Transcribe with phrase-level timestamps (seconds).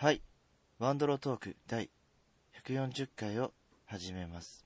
[0.00, 0.22] はい。
[0.78, 1.90] ワンドロトーク第
[2.64, 3.52] 140回を
[3.84, 4.64] 始めます。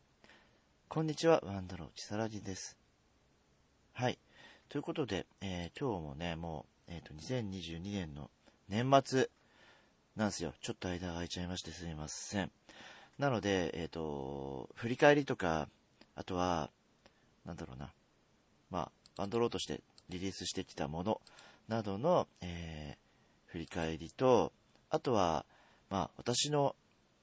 [0.91, 2.77] こんにちは、ワンドロちさらぎです。
[3.95, 4.19] はい。
[4.69, 8.29] ということで、えー今日もね、もう、えっ、と、2022年の
[8.69, 9.31] 年末
[10.17, 10.53] なんですよ。
[10.61, 12.51] ちょっと間が空いちゃいましてすみません。
[13.19, 15.67] なので、えっ、と、振り返りとか、
[16.15, 16.69] あとは、
[17.47, 17.91] なんだろうな。
[18.69, 21.23] まあ、バンドローとしてリリースしてきたもの
[21.69, 23.03] などの、えー
[23.47, 24.51] 振り返りと、
[24.93, 25.47] あとは、
[25.89, 26.77] まあ、私の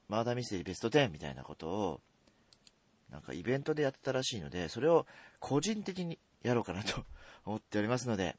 [0.08, 2.00] マーダーミステリーベスト10みたいなことを、
[3.10, 5.06] なんかイベントでやってたらしいので、それを
[5.38, 7.04] 個人的にやろうかなと
[7.46, 8.36] 思っておりますので、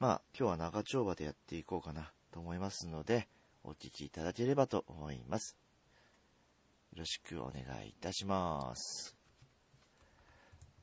[0.00, 3.28] まあ、今日は長丁場でやっていこうかなと思いますので、
[3.62, 5.56] お聞きいただければと思います。
[6.92, 9.16] よろしくお願いいたします。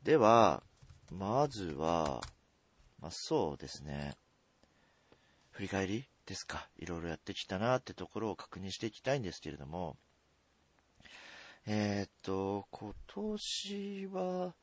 [0.02, 0.64] では、
[1.12, 2.22] まずは、
[3.00, 4.16] まあそうですね。
[5.52, 6.70] 振り返りですか。
[6.78, 9.98] いろいろやってきたなってところを確認していきたいんですけれども、
[11.66, 14.54] えーっと、今年は、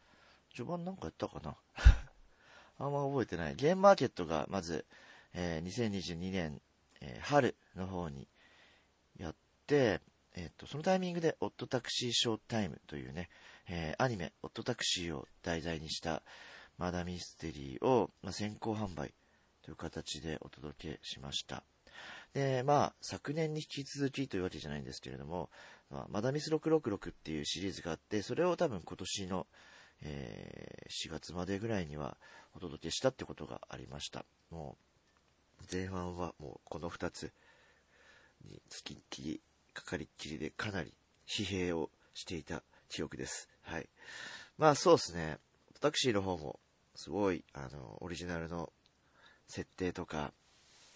[0.54, 1.56] 序盤なんかやったかな？
[2.78, 3.56] あんま覚えてない。
[3.56, 4.86] ゲームマーケットがまず、
[5.32, 6.62] えー2022年、
[7.00, 8.28] えー春の方に
[9.16, 10.00] やって、
[10.34, 13.30] えっと、そのタイミングで、オットタクシーショータイムというね、
[13.66, 16.22] えーアニメ、オットタクシーを題材にした
[16.76, 19.14] マダミステリーを、まあ、先行販売
[19.64, 21.64] という形でお届けしました。
[22.34, 25.50] で、まあ、昨年に引き続きというわけじゃないんですけれども、
[25.90, 29.46] まあ、マダミス666っていうシリーズがあって、それを多分今年の、
[30.02, 30.74] えー
[31.06, 32.16] 4月までぐらいには
[32.54, 34.24] お届けしたってことがありました。
[34.50, 34.76] も
[35.60, 37.32] う、前半はもうこの2つ
[38.44, 39.40] につきっきり、
[39.72, 40.94] かかりっきりでかなり
[41.26, 43.48] 疲弊をしていた記憶です。
[43.62, 43.88] はい。
[44.58, 45.38] まあそうですね。
[45.80, 46.60] タクシーの方も、
[46.94, 48.72] すごい、あの、オリジナルの
[49.48, 50.32] 設定とか、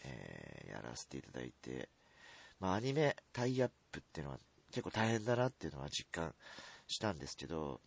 [0.04, 1.88] えーやらせていただいて、
[2.60, 4.38] まあアニメタイアップっていうのは
[4.70, 6.34] 結構大変だなっていうのは実感
[6.86, 7.80] したんですけど、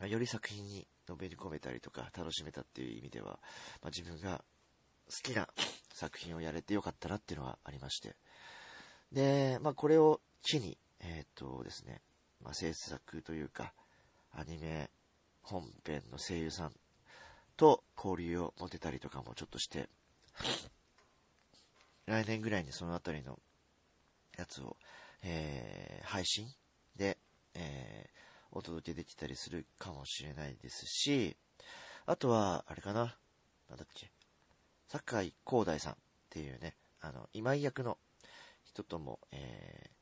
[0.00, 3.38] より作品にのめり込めたりとか楽しめたっていう意味では、
[3.82, 4.42] まあ、自分が
[5.08, 5.48] 好きな
[5.92, 8.16] 作品をやれてよかったなっていうのはありまして。
[9.12, 12.00] で、まあこれを機に、えーっとですね、
[12.42, 13.72] まあ制作というか、
[14.32, 14.90] アニメ
[15.42, 16.72] 本編の声優さん
[17.56, 19.88] と交流を持てたりとかもちょっとして、
[22.06, 23.38] 来年ぐらいにそのあたりの
[24.36, 24.76] やつを、
[25.22, 26.46] えー配信
[26.96, 27.18] で、
[27.54, 28.14] えー
[28.56, 31.36] お届けできたりするかもしれないですし、
[32.06, 33.16] あとは、あれかな、
[33.68, 34.12] なんだっけ、
[34.86, 35.96] 酒井光大さんっ
[36.30, 37.98] ていうね、あの、今井役の
[38.62, 39.94] 人とも、えー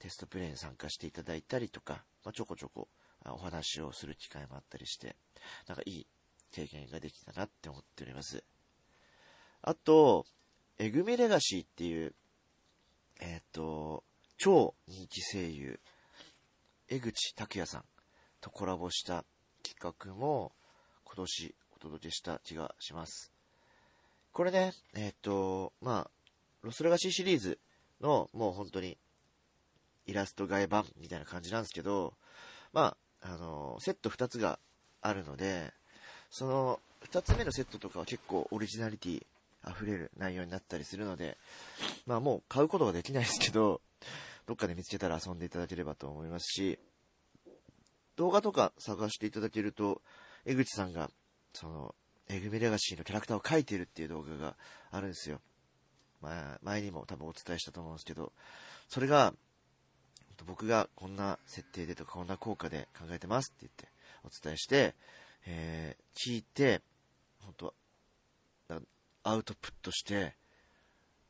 [0.00, 2.88] テストプレイに参加していただいたりとか、まあ、ちょこちょこ
[3.26, 5.14] お話をする機会もあったりして、
[5.68, 6.06] なんかいい
[6.52, 8.42] 経験ができたなって思っております。
[9.62, 10.26] あと、
[10.78, 12.14] えぐみレガシーっていう、
[13.20, 14.04] えっ、と、
[14.38, 15.80] 超人気声優、
[16.88, 17.84] 江口拓也さん
[18.40, 19.24] とコラボした
[19.62, 20.52] 企画も
[21.04, 23.30] 今年お届けした気がします。
[24.32, 26.10] これね、えっ、と、まあ、
[26.62, 27.58] ロスレガシーシリーズ
[28.00, 28.96] のもう本当に
[30.06, 32.14] イラスト替え版みたいな感じなんですけど、
[32.72, 34.58] まあ、あの、セット2つが
[35.02, 35.72] あるので、
[36.30, 36.80] その
[37.10, 39.26] 2つ目のセットとかは結構オリジナリティ
[39.68, 41.36] 溢れる内容になったりするので、
[42.06, 43.80] まあもう買うことができないですけど、
[44.46, 46.78] どっかで見つけたら遊んでいただければと思いますし、
[48.16, 50.02] 動画とか探していただけると、
[50.44, 51.10] 江口さんが、
[51.52, 51.94] その、
[52.28, 54.56] エグミレガシーのキャラクターを描いてるっていう動画が
[54.90, 55.40] あるんですよ。
[56.20, 58.32] まあ、前にも多分お伝えしたと思うんですけど、
[58.88, 59.34] それが、
[60.46, 63.88] 僕がこんな設定でとかこんな効果で考えてますって言って
[64.24, 64.94] お伝えして、
[65.46, 66.82] えー聞いて、
[67.38, 67.74] 本当
[68.68, 68.80] な
[69.22, 70.34] アウトプットして、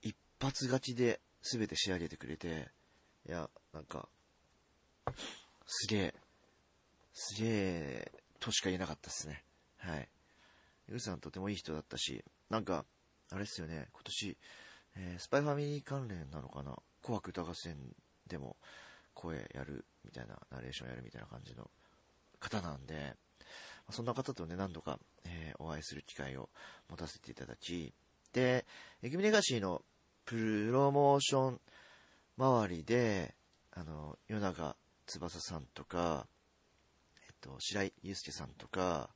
[0.03, 2.71] 一発勝ちで全て仕上げてくれて、
[3.29, 4.09] いや、なんか、
[5.67, 6.15] すげえ、
[7.13, 9.45] すげえ、としか言えなかったですね。
[9.79, 10.09] はい。
[10.89, 12.85] ゆうさんとてもいい人だったし、なんか、
[13.31, 14.39] あれっすよね、今年、
[14.97, 16.77] えースパイファミリー関連なのかな？
[17.03, 17.77] 紅白歌合戦
[18.27, 18.57] でも
[19.15, 21.71] 声やるみたいな、ナレーションやるみたいな感じの
[22.41, 23.15] 方なんで、
[23.93, 26.49] そんな方とね、何度か、えーお会いする機会を
[26.89, 27.93] 持たせていただき、
[28.33, 28.65] で、
[29.03, 29.83] エグミレガシーの
[30.25, 31.61] プロモーション
[32.39, 33.35] 周りで、
[33.73, 34.77] あの、与永
[35.07, 36.27] 翼さんとか、
[37.29, 39.11] えっと、白井祐介さんとか、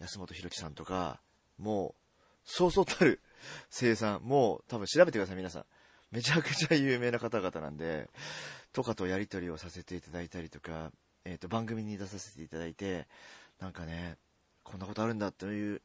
[0.00, 1.20] 安本博樹さんとか、
[1.58, 1.94] もう、
[2.44, 3.20] そうそうたる
[3.70, 5.66] 生産、もう多分調べてください、皆さん。
[6.10, 8.10] めちゃくちゃ有名な方々なんで、
[8.72, 10.92] とかとやりとりをさせていただいたりとか、
[11.24, 13.06] えっ、と、番組に出させていただいて、
[13.62, 14.16] なんかね、
[14.64, 15.82] こんなことあるんだという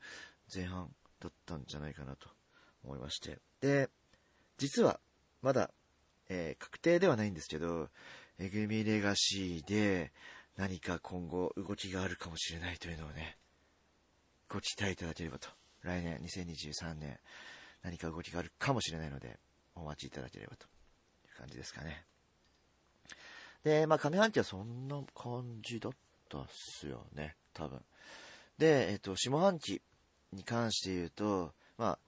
[0.53, 0.89] 前半
[1.19, 2.27] だったんじゃないかなと
[2.83, 3.38] 思いまして。
[3.62, 3.88] で、
[4.57, 5.00] 実は、
[5.44, 5.69] まだ、
[6.27, 7.89] えー、確定ではないんですけど、
[8.39, 10.12] えぐみレガシーで
[10.56, 13.38] 何か今後動きがあるかもしれないというのをね、
[14.50, 15.47] ご期待いただければと。
[15.83, 17.19] 来年、2023年、
[17.83, 19.38] 何か動きがあるかもしれないので、
[19.75, 20.68] お待ちいただければとい
[21.31, 22.06] う感じですかね。
[23.63, 25.94] で、まあ、上半期はそんな感じだっ
[26.27, 27.81] たっすよね、多分。
[28.59, 29.81] で、えっ、と、下半期
[30.31, 32.00] に関して言うと、まあ、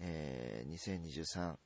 [0.00, 1.56] えー、2023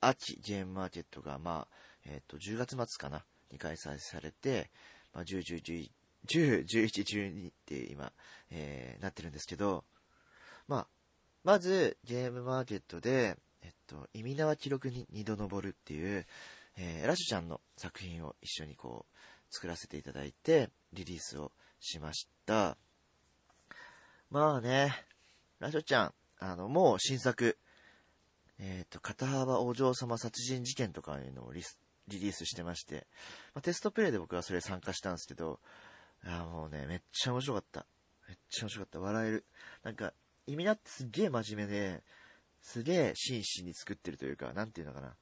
[0.00, 1.74] 秋ゲームマーケットが、まあ、
[2.06, 4.70] えっ、と、10月末かな、に開催されて、
[5.14, 5.90] まあ、10、10、11、
[6.26, 8.12] 10、11、12って今、
[8.50, 9.84] えー、なってるんですけど、
[10.66, 10.86] まあ、
[11.44, 16.26] まず、ゲームマーケットで、えっと、意味縄記録に二度登るっていう、
[16.76, 19.14] えー、ラシュちゃんの作品を一緒にこう、
[19.50, 22.76] 作らせていただいて、リリースをしました。
[24.30, 24.92] まあね、
[25.58, 27.58] ラシュちゃん、あの、もう新作、
[28.58, 31.62] えっ、ー、と、片幅お嬢様殺人事件とかいうのをリ
[32.08, 33.06] リースしてまして、
[33.54, 35.60] まあ、テストプレイで僕はそれ参加したんですけど、
[36.24, 37.86] あもうね、めっちゃ面白かった。
[38.28, 39.00] めっちゃ面白かった。
[39.00, 39.44] 笑える。
[39.82, 40.12] なんか、
[40.46, 42.02] 意味だってすげえ真面目で、
[42.60, 45.14] すげえ真摯に作ってるというか、なんていうのかな。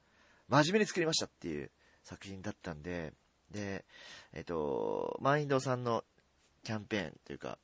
[0.48, 1.70] 真面目に作りましたっていう
[2.02, 3.12] 作品だったんで、
[3.50, 3.84] で、
[4.32, 6.04] えっ、と、マインドさんの
[6.66, 7.58] キャンペーンというか、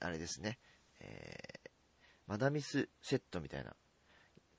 [0.00, 0.58] あれですね、
[0.98, 1.70] えー、
[2.26, 3.76] マダミスセットみたいな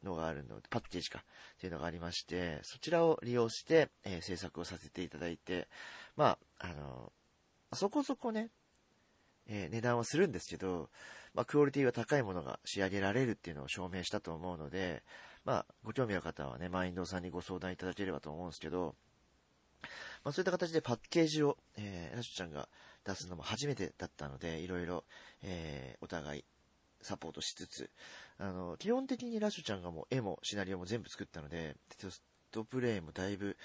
[0.02, 5.68] のがあるので、パッケージか、っていうのがありまして、そちらを利用して、えー、制作をさせていただいて、
[6.16, 7.12] まあ、あの、
[7.74, 8.50] そこそこね、
[9.46, 10.90] えー、値段はするんですけど、
[11.34, 15.04] まあ、クオリティが高いものが仕上げられるっていうのを証明したと思うので、
[15.44, 18.96] まあ、ご興味の方はね、マインドさんにご相談いただければと思うんですけど、
[20.24, 22.70] まあ、そういった形でパッケージを、えー、ラシュちゃんが
[23.06, 25.04] 出すのも初めてだったので、いろいろ、
[25.44, 26.46] えー、お互い
[27.02, 27.90] サポートしつつ、
[28.38, 33.58] あの、基本的にラシュちゃんがもう絵もシナリオも全部作ったので、テストプレイもだいぶ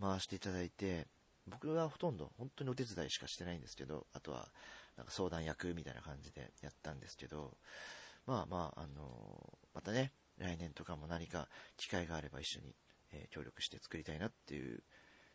[0.00, 1.06] 回していただいて、
[1.46, 4.48] 僕はほとんど本当にお手伝いしかしてないんですけど、あとは
[4.96, 7.56] なんか相談役みたいな感じでやったんですけど、
[8.26, 12.74] まあまあ、あのまたね、来年とかも何か機会があれば一緒に、
[13.12, 14.82] えー、協力して作りたいなっていう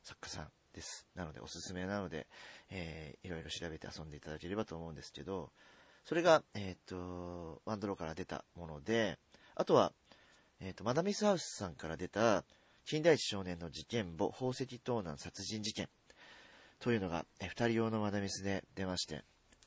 [0.05, 1.07] 作家さんです。
[1.15, 2.27] なのでおすすめなので、
[2.69, 5.49] えー、いろいろ調べて遊んでいただければと思うんですけど、
[6.05, 9.17] それが、えっ、と、ワンドローから出たもので、
[9.55, 9.91] あとは、
[10.61, 12.43] えっ、と、マダミスハウスさんから出た、
[12.85, 15.89] 近代一少年の事件簿、宝石盗難殺人事件
[16.79, 19.23] というのが、えー、二人用のマダミスで出まして、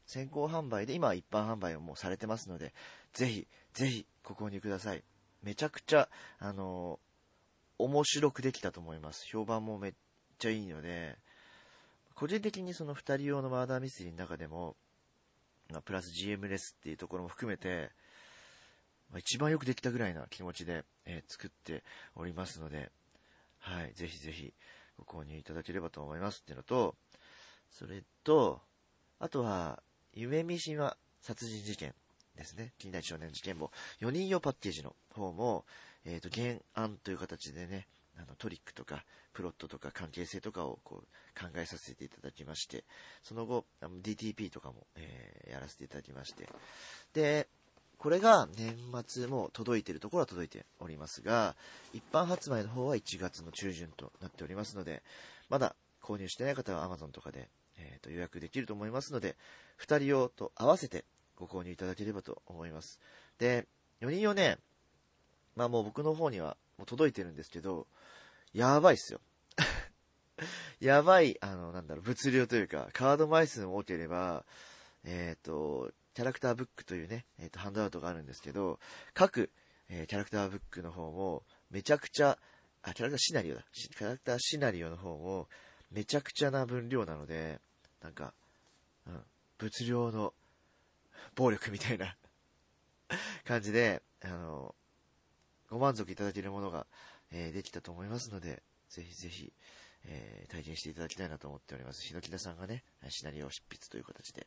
[0.06, 2.72] 先行販売で、今は一般販売をもうされてますので、
[3.12, 5.02] ぜひ、ぜひご購入ください。
[5.42, 6.08] めちゃくちゃ、
[6.38, 7.00] あの
[7.78, 9.24] 面白くできたと思います。
[9.26, 9.92] 評判もめ
[10.38, 11.16] ちゃいいので、
[12.14, 14.76] 個人的にその二人用のマーダーミステリーの中でも、
[15.70, 17.90] まあ、プラス GM レスっていうところも含めて、
[19.10, 21.84] まあ、一番よくできたぐらいな気持ちで、えー、作って
[22.16, 22.90] おりますので、
[23.58, 24.52] はい、ぜひぜひ
[24.98, 26.94] ご購入いただければと思いますっていうのと、
[27.70, 28.60] それと、
[29.18, 29.82] あとは、
[30.12, 31.94] 夢見島殺人事件
[32.36, 32.72] ですね。
[32.78, 33.70] 近代少年事件簿
[34.00, 35.64] 4人用パッケージの方も、
[36.04, 37.86] えっ、ー、と、原案という形でね、
[38.18, 42.84] あのトリックとかプロットとか関係性とかをこう考えさせていただきまして、
[43.22, 46.48] その後、DTP とかも、えー、やらせていただきまして、
[47.14, 47.48] で、
[47.98, 48.76] これが年
[49.06, 51.56] 末も届いているところは届いておりますが、
[51.92, 55.02] 一般発売の方は1月の中旬となっておりますので、
[55.48, 59.36] まだ購入してない方は Amazon とかで、えー、と予約できると思いますので、
[59.80, 61.04] 2人用と合わせて
[61.36, 63.00] ご購入いただければと思います。
[63.38, 63.66] で、
[64.00, 64.58] 4人用ね、
[65.56, 67.88] まあもう僕の方にはもう届いてるんですけど、
[68.52, 69.20] やばいっすよ。
[70.80, 74.44] やばい、あの、なんだろう、物量というか、カード枚数も多ければ、
[75.04, 78.78] えっ、ー、と、キャラクターブックというね、えっ、ー、と、ハンドアウトがあるんですけど、
[79.14, 79.50] 各、
[79.88, 82.38] えー、キャラクターブックの方も、めちゃくちゃ、
[82.82, 83.64] あ、キャラクターシナリオだ。
[83.72, 85.48] キャラクターシナリオの方も、
[85.90, 87.60] めちゃくちゃな分量なので、
[88.02, 88.34] なんか、
[89.06, 89.22] うん、
[89.58, 90.34] 物量の
[91.34, 92.16] 暴力みたいな
[93.44, 94.74] 感じで、あの、
[95.70, 96.86] ご満足いただけるものが、
[97.32, 99.52] えー、できたと思いますので、ぜひぜひ、
[100.06, 102.02] えー、体験していただきたいなと思っております。
[102.02, 104.46] 日野木田さんがね、シナリオ執筆という形で、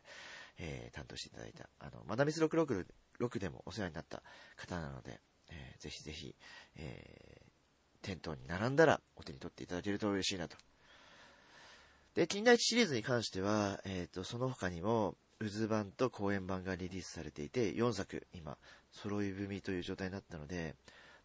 [0.57, 4.23] えー、担当していただいた、あの、マダミス666でもお世話になった
[4.55, 5.19] 方なので、
[5.49, 6.35] えー、ぜひぜひ、
[6.77, 7.51] えー、
[8.01, 10.57] 店頭に並んだらお手に取っていただけると嬉しいなと。
[12.15, 18.57] で、近代一シリーズに関しては、えっ、ー、と、その他にも、渦版と公演版がリリースされていて、4作、今、
[18.91, 20.75] 揃い踏みという状態になったので、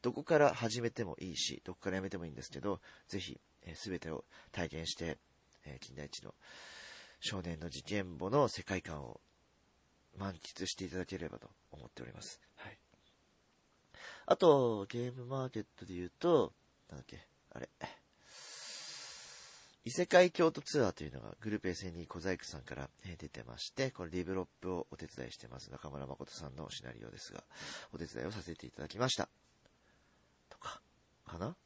[0.07, 3.41] どこから始めてもいいし、どこからやめてもいいんですけど、ぜひ、
[3.75, 5.19] す、え、べ、てを体験して、
[5.65, 6.33] えー、近代一の
[7.19, 9.21] 少年の事件簿の世界観を
[10.17, 12.41] 満喫していただければと思っております。
[12.55, 12.79] はい。
[14.27, 16.53] あと、ゲームマーケットで言うと、
[16.89, 17.69] なんだっけ、あれ。
[19.85, 27.43] 異世界京都ツアーというのがグループ SNE 小細工さんから出てまして、これ develop をお手伝いしてます中村誠さんのシナリオですが、
[27.93, 29.29] お手伝いをさせていただきました。
[31.39, 31.57] か、な？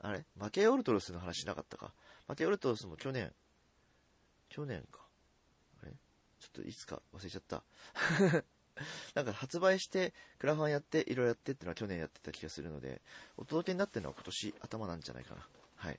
[0.00, 0.24] あれ？
[0.38, 1.92] 負けオルトロスの話なかったか？
[2.26, 3.32] 負けオルトロスも去年、
[4.48, 5.00] 去年か。
[5.82, 5.92] あれ？
[6.40, 7.62] ちょっといつか忘れちゃった。
[9.14, 13.02] なんか発売して、クラファンやって、いろいろやってっていうのは去年やってた気がするので、
[13.36, 15.46] お届けになってるのは今年頭なんじゃないかな。
[15.76, 15.98] はい。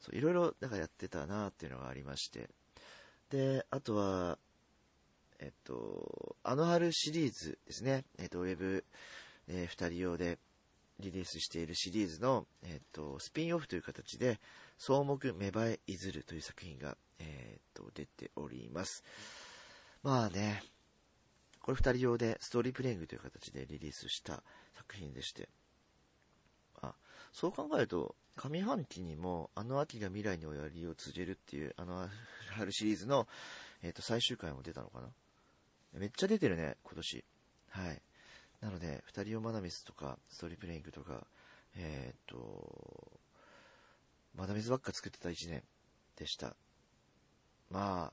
[0.00, 2.50] そう、いろいろ、だかやってたなっていうのがありまして。
[3.30, 4.38] で、あとは、
[5.38, 8.04] えっと、あの春シリーズですね。
[8.18, 8.84] えっと、ウェブ、
[9.46, 10.38] えー、二人用で
[11.00, 14.40] リリースしているシリーズの、えっと、スピンオフという形で、
[14.78, 19.04] 草木芽生えいずるという作品が、えっと、出ております。
[20.02, 20.62] まあね、
[21.60, 24.42] これ二人用でストーリープレイングという形でリリースした
[24.74, 25.48] 作品でして、
[26.80, 26.94] あ、
[27.32, 32.08] そう考えると、上半期にも、あの秋が未来に終わりを告げるっていう、あの
[32.52, 33.28] 春シリーズの、
[33.82, 35.08] えっ、と、最終回も出たのかな
[35.92, 37.24] めっちゃ出てるね、今年。
[37.70, 38.02] はい。
[38.60, 41.26] なので、二人用マナミスとか、ストーリープレイングとか、
[41.76, 43.20] えっ、と、
[44.34, 45.62] マナミスばっか作ってた一年
[46.16, 46.54] でした。
[47.70, 48.12] ま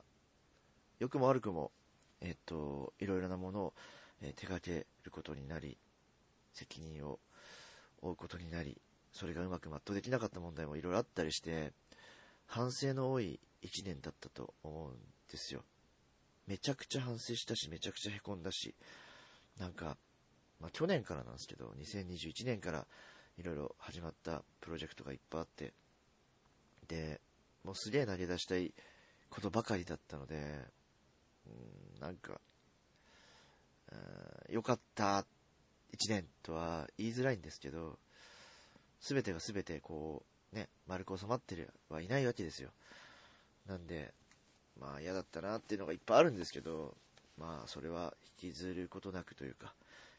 [0.98, 1.70] 良くも悪くも、
[2.20, 3.74] えっ、と、いろいろなものを、
[4.20, 5.78] え手掛けることになり、
[6.52, 7.20] 責任を
[8.00, 8.80] 負うことになり、
[9.12, 11.72] それがうまく全うできなかった問題もいろいろあったりして、
[12.46, 14.94] 反省の多い一年だったと思うん
[15.30, 15.62] ですよ。
[16.46, 18.74] めちゃくちゃ反省したし、めちゃくちゃ凹んだし、
[19.58, 19.96] なんか、
[20.60, 22.86] まあ、去年からなんですけど、2021年から
[23.38, 25.72] いろいろ始まったプロジェクトがいっぱいあって、
[26.88, 27.20] で、
[27.64, 28.72] もうすげえ投げ出したい
[29.30, 30.36] ことばかりだったので、
[31.46, 32.40] うん、なんか、
[34.50, 35.24] 良かった
[35.92, 37.98] 一年とは言いづらいんですけど、
[39.00, 42.70] すべてがすべてこう、ね、丸く収まってるはいないわけですよ。
[43.66, 44.12] なんで、
[44.78, 46.96] まあ嫌だったなっていうのがいっぱいあるんですけど、
[47.36, 49.74] まあそれは引きずることなくというか、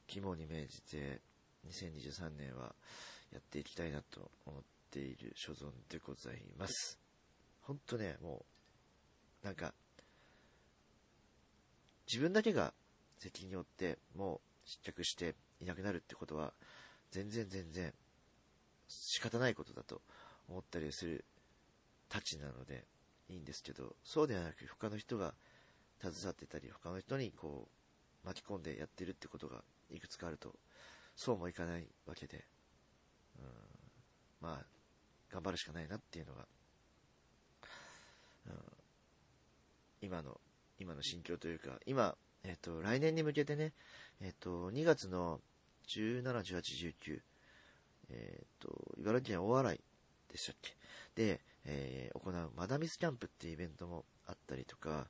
[0.09, 1.21] 肝に銘じて
[1.67, 2.73] 2023年は
[3.31, 6.99] やっていきたいなと思っている所存でございます。
[7.61, 8.43] ほんとね、も
[9.43, 9.73] う、なんか、
[12.07, 12.73] 自分だけが
[13.19, 16.53] 責任を負ってもう失脚していなくなるってことは
[17.11, 17.93] 全然全然
[18.87, 20.01] 仕方ないことだと
[20.47, 21.23] 思ったりする
[22.07, 22.85] たちなので
[23.29, 25.35] いいんですけど、そうではなく他の人が
[26.01, 27.67] 携わってたり、他の人にこ
[28.23, 30.53] う巻き込んでやってるってことがいくつかあると、
[31.15, 32.45] そうもいかないわけで、
[33.37, 33.45] うん、
[34.41, 34.65] まあ、
[35.31, 36.45] 頑張るしかないなっていうのが、
[38.47, 38.53] うん、
[40.01, 40.39] 今の、
[40.79, 43.73] 今の心境というか、今、えっ、と、来年に向けてね、
[44.21, 45.41] えっ、と、2月の
[45.87, 47.21] 17、18、19、
[48.11, 50.75] えっ、ー、と、茨城県大洗でしたっけ？
[51.15, 55.07] で、えー、行うマダミスキャンプっていうイベントもあったりとか、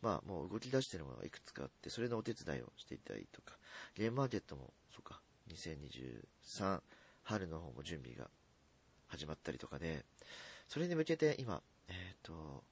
[0.00, 3.56] まあ、もう動き出してるものがいくつかあって、それのお手伝いをしていたりとか、
[3.94, 6.80] ゲームマーケットも、そうか、2023
[7.22, 8.28] 春の方も準備が
[9.08, 10.04] 始まったりとかで、
[10.68, 12.64] それに向けて今、えっ、ー、と、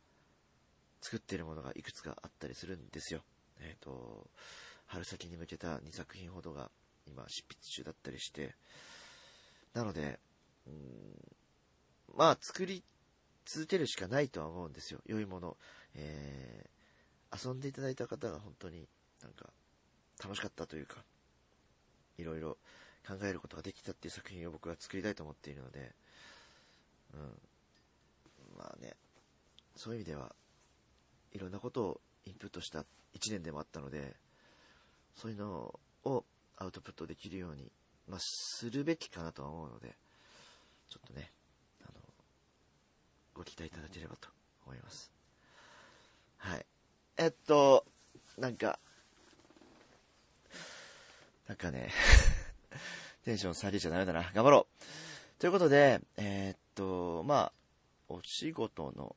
[1.00, 3.22] 作ってるものがいくつかあったりするんですよ。
[3.60, 4.30] えっ、ー、と、
[4.86, 6.70] 春先に向けた2作品ほどが
[7.06, 8.54] 今執筆中だったりして、
[9.74, 10.20] なので、
[10.66, 10.74] うん、
[12.14, 12.84] まあ、作り
[13.44, 15.00] 続けるしかないとは思うんですよ。
[15.06, 15.56] 良いもの。
[15.94, 18.88] えー、遊んでいただいた方が本当に
[19.22, 19.50] なんか
[20.22, 20.96] 楽しかったというか、
[22.18, 22.58] いろいろ
[23.06, 25.92] 考えることができたっていう作品を僕は作りたいと思っているので、
[27.14, 27.20] うん。
[28.56, 28.94] まあね、
[29.76, 30.34] そういう意味では、
[31.32, 34.14] いろんなことをインプットした一年でもあったので、
[35.16, 36.24] そういうのを
[36.56, 37.70] アウトプットできるように
[38.08, 39.96] まあ、するべきかなとは思うので、
[40.88, 41.30] ちょっとね、
[41.82, 42.00] あの、
[43.34, 44.28] ご期待いただければと
[44.66, 45.10] 思います。
[46.38, 46.66] はい。
[47.16, 47.86] えっと、
[48.36, 48.78] なんか、
[51.52, 51.90] なんかね
[53.26, 54.22] テンション下げちゃダメだな。
[54.32, 55.38] 頑張ろう。
[55.38, 57.52] ということで、えー、っと、まあ、
[58.08, 59.14] お仕事の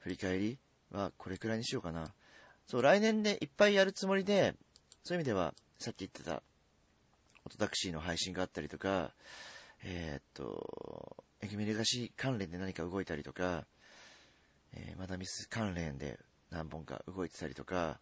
[0.00, 0.58] 振り返り
[0.90, 2.12] はこれくらいにしようかな。
[2.66, 4.56] そう、来年でいっぱいやるつもりで、
[5.04, 6.42] そういう意味では、さっき言ってた、
[7.44, 9.14] オトタクシーの配信があったりとか、
[9.84, 13.66] えー、っと、エキメレガシー関連で何か動いたりとか、
[14.72, 16.18] えー、マダミス関連で
[16.50, 18.00] 何本か動いてたりとか、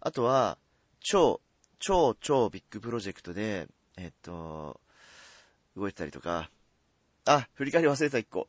[0.00, 0.56] あとは、
[1.00, 1.42] 超、
[1.82, 4.80] 超超ビッグプロジェクトで、え、っと、
[5.76, 6.48] 動いてたりとか、
[7.24, 8.48] あ、振り返り忘れた一個。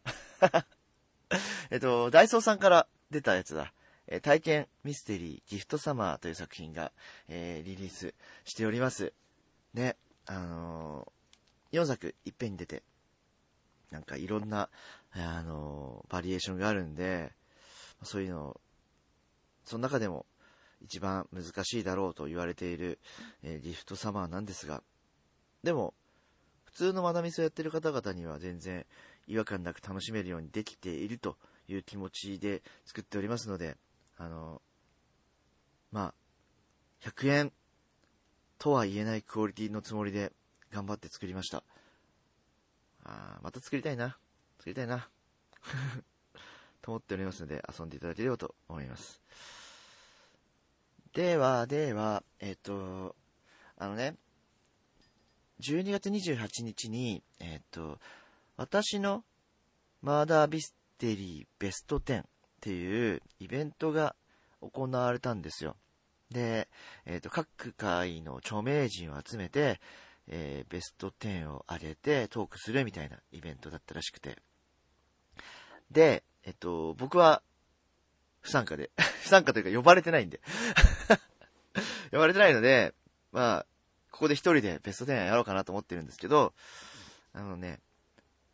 [1.71, 3.73] えっと、ダイソーさんから出たやつだ。
[4.05, 6.91] え体験ミステリーギフトサマーという作品が、
[7.27, 8.13] えー、リリース
[8.45, 9.13] しております。
[9.73, 9.97] ね。
[10.27, 12.83] あのー、4作いっぺんに出て、
[13.89, 14.69] なんかいろんな、
[15.11, 17.33] あの、バリエーションがあるんで、
[18.03, 18.61] そういうの
[19.65, 20.27] その中でも
[20.83, 22.99] 一番難しいだろうと言われている、
[23.41, 24.83] えー、ギフトサマーなんですが、
[25.63, 25.93] でも、
[26.65, 28.85] 普通のマダミスをやってる方々には全然
[29.27, 31.37] 違和感なく楽しめるようにできていると
[31.67, 33.77] いう気持ちで作っておりますので、
[34.17, 34.61] あの、
[35.91, 36.13] ま
[37.05, 37.51] あ、100円
[38.57, 40.31] とは言えないクオリティのつもりで
[40.71, 41.63] 頑張って作りました。
[43.03, 44.17] あまた作りたいな。
[44.57, 45.09] 作りたいな。
[46.81, 49.21] と思っておりますので、遊んでいただければと思います。
[51.13, 53.15] では、では、えっ、と、
[53.77, 54.15] あのね、
[55.61, 57.99] 12月28日に、えっ、と、
[58.57, 59.23] 私の
[60.01, 62.25] マーダービステリーベスト10っ
[62.61, 64.15] ていうイベントが
[64.61, 65.75] 行われたんですよ。
[66.31, 66.67] で、
[67.05, 69.79] えっ、と、各界の著名人を集めて、
[70.27, 74.39] えー、ベスト10を上げてトークするみたいなイベントだったらしくて。
[75.91, 77.43] で、えっと、僕は、
[78.41, 78.91] 不参加で、
[79.23, 80.41] 不参加というか呼ばれてないんで
[82.13, 82.93] 呼ばれてないので、
[83.31, 83.65] まあ、
[84.11, 86.53] ここで一人でベスト10やろうかなと思ってるんですけど、
[87.33, 87.79] あのね、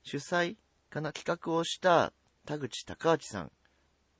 [0.03, 0.55] 主催
[0.89, 2.13] かな企画をした
[2.45, 3.51] 田口隆明さん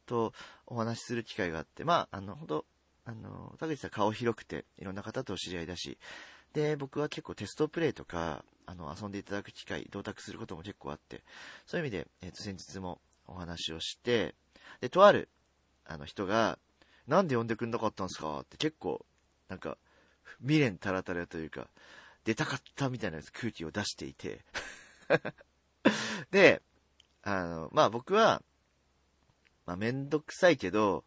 [0.06, 0.34] と
[0.68, 2.66] お話しする機会があって、まあ、あの、ほんと、
[3.06, 5.98] あの、田口さん顔広くて、いろんな方とお知り合いだし、
[6.52, 11.24] で、僕は結構テストプレイとか、あの、遊んでいただく機会、同卓することも結構あって、
[11.66, 14.36] そういう意味で、えっ、ー、と、先日もお話をして、
[14.82, 15.30] で、とある、
[15.86, 16.60] あの人が、
[17.08, 18.42] なんで呼んでくんなかったんですか？
[18.42, 19.06] って結構、
[19.50, 19.78] なんか、
[20.42, 21.68] 未練たらたらというか、
[22.24, 24.42] 出たかったみたいな空気を出していて
[26.32, 26.62] で、
[27.24, 28.42] あの、まあ僕は、
[29.66, 31.04] まあめんどくさいけど、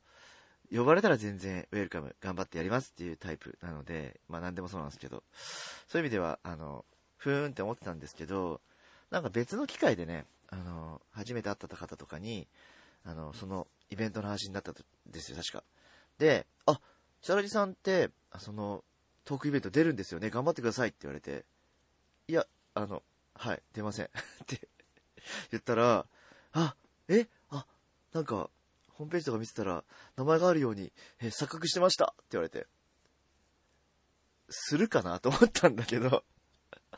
[0.72, 5.22] 呼ばれたら全然ウェルカム、頑張ってやりますっていうタイプなので、まあ何でもそうなんですけど、
[5.88, 6.84] そういう意味では、あの、
[7.18, 8.60] ふーんって思ってたんですけど、
[9.10, 12.48] なんか別の機会でね、あの、初めて会った方とかに、
[13.04, 14.74] あの、そのイベントの話になったん
[15.06, 15.64] ですよ、確か。
[16.18, 16.46] で、
[17.22, 18.82] チャラジさんって、その、
[19.24, 21.44] トークイベント出るんですよね、頑張ってくださいって言われて、
[22.26, 23.04] いや、あの、
[23.34, 24.06] はい、出ません。
[24.42, 24.68] って
[25.52, 26.04] 言ったら、
[26.52, 26.76] あ、
[27.08, 27.64] えあ、
[28.12, 28.50] なんか、
[28.88, 29.84] ホームページとか見てたら、
[30.16, 32.06] 名前があるように、え、錯覚してました。
[32.06, 32.66] って言われて、
[34.50, 36.24] するかなと思ったんだけど。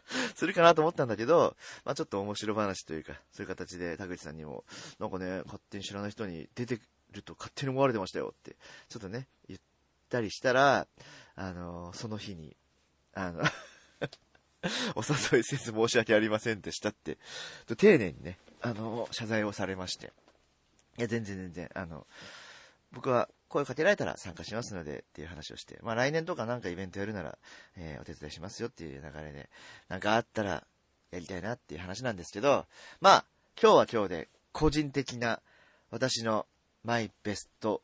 [0.36, 4.64] するかなと思ったんだけど、まあちょっと面白話というか、そういう形で田口さんにも、
[4.98, 6.80] なんかね、勝手に知らない人に出て
[7.12, 8.56] ると勝手に思われてましたよって、
[8.88, 9.73] ちょっとね、言って
[10.14, 10.86] たりしたら、
[11.34, 12.56] あのその日に、
[13.14, 13.42] あの
[14.94, 17.18] お誘いせず申し訳ありませんでしたって、
[17.76, 20.12] 丁寧にね、あの謝罪をされまして。
[20.96, 22.06] いや、全然全然、あの、
[22.92, 27.36] 僕は声かけられたら参加しますのでっていう話をして、まあ来年とかなんかイベントやるなら、
[27.76, 29.50] えー、お手伝いしますよっていう流れで、
[29.88, 30.64] なんかあったら
[31.10, 32.66] やりたいなっていう話なんですけど、
[33.00, 33.24] まあ、
[33.60, 35.40] 今日は今日で個人的な
[35.90, 36.46] 私の
[36.84, 37.82] マイベスト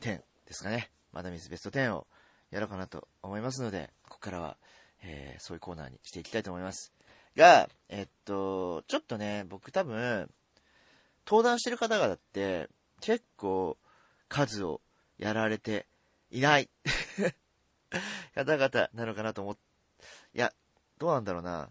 [0.00, 0.90] 10ですかね。
[1.16, 2.06] マダミスベスト10を
[2.50, 4.58] やろうかなと思いますので、ここからは、
[5.02, 6.92] えー、そういうコーナーにしていきたいと思います。
[7.34, 10.28] が、えっと、ちょっとね、僕多分、
[11.26, 12.68] 登壇してる方々って
[13.00, 13.78] 結構
[14.28, 14.82] 数を
[15.16, 15.86] やられて
[16.30, 16.68] いない
[18.34, 19.56] 方々なのかなと思っ、
[20.34, 20.52] いや、
[20.98, 21.70] どうなんだろうな。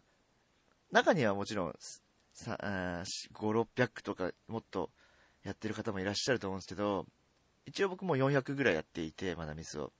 [0.92, 1.76] 中にはもちろん、
[2.34, 4.90] さ5、600とかもっと
[5.44, 7.06] やってる方もいらっしゃると思うんですけど、
[7.66, 9.92] 一応僕も400ぐらいやっていて、まだミスを。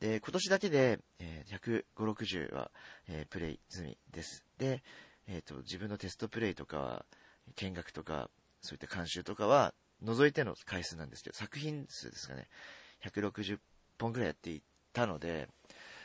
[0.00, 2.70] で、今年だけで、えー、150、60は、
[3.08, 4.44] えー、プレイ済みです。
[4.58, 4.82] で、
[5.26, 7.04] えっ、ー、と、自分のテストプレイとか、
[7.56, 12.48] 見学とか、そういった監修とかは、除いての回数なんですけど、作品数ですかね、
[13.04, 13.58] 160
[13.98, 15.48] 本ぐらいやっていたので、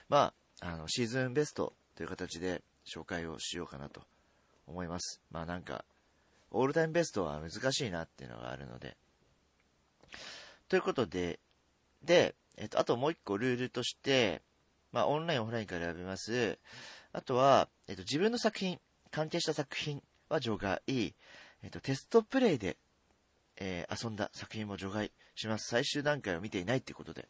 [0.09, 4.01] まあ、あの、シーズンベストという形で紹介をしようかなと
[4.65, 5.21] 思います。
[5.29, 5.85] まあなんか、
[6.51, 8.97] オールタイムベストは難しいなっていうのがあるので。
[10.73, 11.39] ということで、
[12.03, 14.41] で、えっと、あともう一個ルールとして、
[14.91, 16.57] まあオンライン、オフラインから選べます。
[17.11, 18.79] あとは、えっと、自分の作品、
[19.11, 21.13] 関係した作品は除外、え
[21.67, 22.77] っと、テストプレイで、
[23.57, 25.67] えー、遊んだ作品も除外します。
[25.69, 27.21] 最終段階を見ていないってことで。
[27.21, 27.25] っ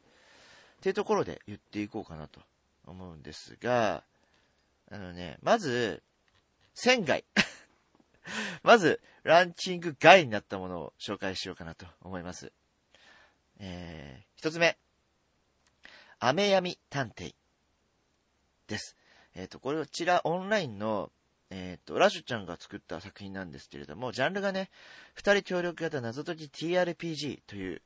[0.80, 2.40] ていうところで言っていこうかなと
[2.86, 4.06] 思うんですが、
[4.90, 6.02] あのね、まず、
[6.76, 7.26] 仙外。
[8.64, 12.54] まず、ランキング外になったものを紹介しようかなと思います。
[13.60, 14.78] えー、一つ目。
[16.20, 17.34] 雨闇探偵
[18.68, 18.96] です。
[19.36, 21.12] えっ、ー、と、こちらオンラインの
[21.56, 24.72] えっ、ー、と、ラシュちゃんが作った作品なんですけれども、ジャンルがね、
[25.14, 27.82] 二人協力型謎解き TRPG という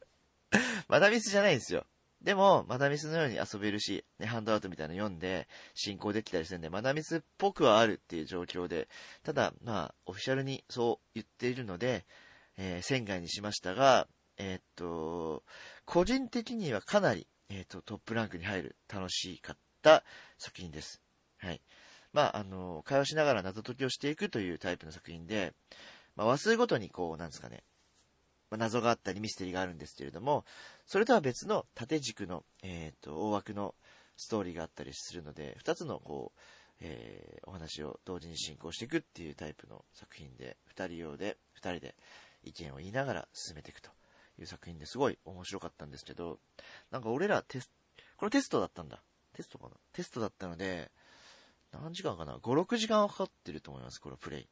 [0.88, 1.86] まだミスじゃないんですよ。
[2.20, 8.88] でも、マダミスのように遊べるし、ね、ハンドアウトみたいなの読んで進行できたりするんで、マダミスっぽくはあるっていう状況で、
[9.24, 12.04] ただ、まあ、オフィシャルにそう言っているので、
[12.58, 14.06] えー、仙外にしましたが、
[14.38, 15.42] えー、っと、
[15.84, 20.04] 個人的にはかなり、えー、っと、トップランクに入る楽しかった
[20.38, 21.02] 作品です。
[21.38, 21.60] はい。
[22.12, 25.54] まあ、あの、会話しながら謎解きをしていくというタイプの作品で、
[26.16, 27.62] まあ、話数ごとにこう、なんですかね、
[28.50, 30.44] まあ、謎があったりミステリーがあるんですけれども、
[30.86, 33.74] それとは別の縦軸の、えっ、と、大枠の
[34.16, 36.40] ストーリーがあったりするので、二つのこう、
[36.80, 41.94] えー、お話を同時に進行していくっていうタイプの作品で、二人用で、二人で
[42.44, 43.90] 意見を言いながら進めていくと
[44.42, 46.38] いう作品ですごい面白かったんですけど、
[46.90, 47.72] なんか俺らテスト
[48.16, 49.02] これテストだったんだ。
[49.32, 49.72] テストかな？
[49.92, 50.92] テストだったので、
[51.72, 54.48] 何時間かな ?5、6時間はかかってると思います、これプレイ。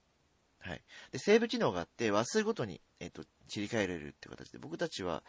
[0.59, 0.83] はい。
[1.13, 5.23] で、セーブ機能があって、話数ごとに、えっ、と、切り替えられるって形で、僕たちは、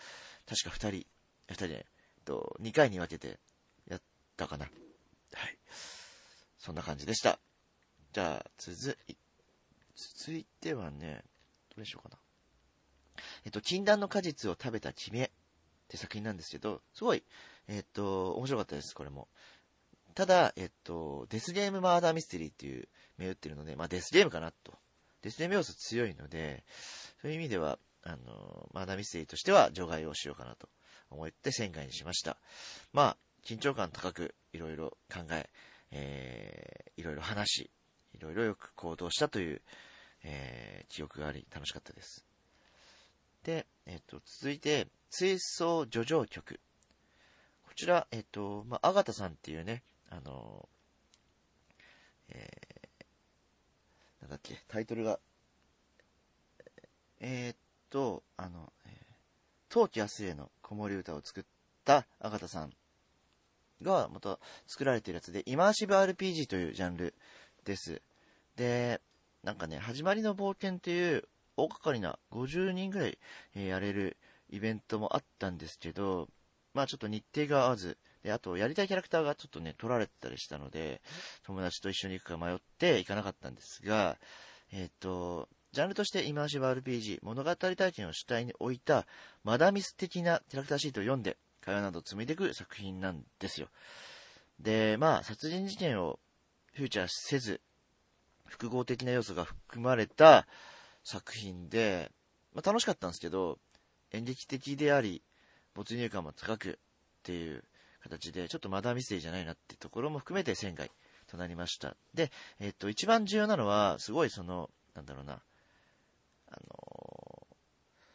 [0.47, 1.07] 確か2人、
[1.49, 3.39] 2人で、えっと、2回に分けて、
[3.87, 4.01] やっ
[4.37, 4.65] たかな。
[4.65, 5.57] はい。
[6.57, 7.39] そんな感じでした。
[8.13, 9.15] じゃあ、続い、
[9.95, 11.23] 続いてはね、
[11.75, 12.20] どれしようかな。
[13.45, 15.29] えっと、禁断の果実を食べた君へっ
[15.87, 17.23] て作品なんですけど、すごい、
[17.67, 19.27] えっと、面白かったです、これも。
[20.13, 24.73] ただ、えっと、デスゲームマーダーミステリーっていう銘打ってるので、まあデスゲームかなと
[25.21, 26.63] デスネム要素強いので、
[27.21, 30.67] そういう意味では、あの、マーダーミステリーとしては除外をしようかなと
[31.11, 32.37] 思って仙外にしました。
[32.91, 35.49] まあ、緊張感高くいろいろ考え、
[35.91, 37.71] えー、いろいろ話し、
[38.15, 39.61] いろいろよく行動したという、
[40.23, 42.25] えー、記憶があり、楽しかったです。
[43.43, 46.59] で、えっ、と、続いて、水槽叙情曲。
[47.63, 50.67] こちら、えっ、と、まあ、アガタさんっていうね、あの、
[52.29, 52.49] え
[54.21, 55.19] なんだっけ、タイトルが、
[57.19, 57.57] えー、っ
[57.89, 58.91] と、あの、えー、
[59.69, 61.43] 冬季明日への子守歌を作っ
[61.83, 62.73] たアガタさん
[63.81, 67.15] がまた作られているやつで、イマーシブ RPG というジャンル
[67.65, 68.01] です。
[68.55, 69.01] で、
[69.43, 73.17] なんかね、始まりの冒険っていう大掛かりな50人ぐらい、
[73.55, 74.17] え、やれる
[74.49, 76.27] イベントもあったんですけど、
[76.73, 81.01] まあちょっと日程が合わず、で、あと、やりたいキャラクターがちょっとね、取られてたりしたので、
[81.43, 84.17] 友達と一緒に行くか迷って行かなかったんですが、
[84.71, 89.07] えっ、ー、と、ジャンルとしてイマーシブ RPG、物語体験を主体に置いた、
[89.43, 93.67] マダミス的なキャラクターシートを読んで、会話などを紡いでいく作品なんですよ。
[94.59, 96.19] で、まあ、殺人事件を
[96.73, 97.61] フューチャーせず、
[98.45, 100.45] 複合的な要素が含まれた
[101.03, 102.11] 作品で、
[102.53, 103.59] まあ、楽しかったんですけど、
[104.11, 105.23] 演劇的であり、
[105.73, 106.75] 没入感も高くっ
[107.23, 107.63] ていう
[108.03, 110.91] 形で、ちょっとマダーミステリーじゃないなっていうところも含めて仙外
[111.27, 111.95] となりました。
[112.13, 115.41] で、えっと、一番重要なのは、すごいその、なんだろうな、
[116.49, 117.47] あの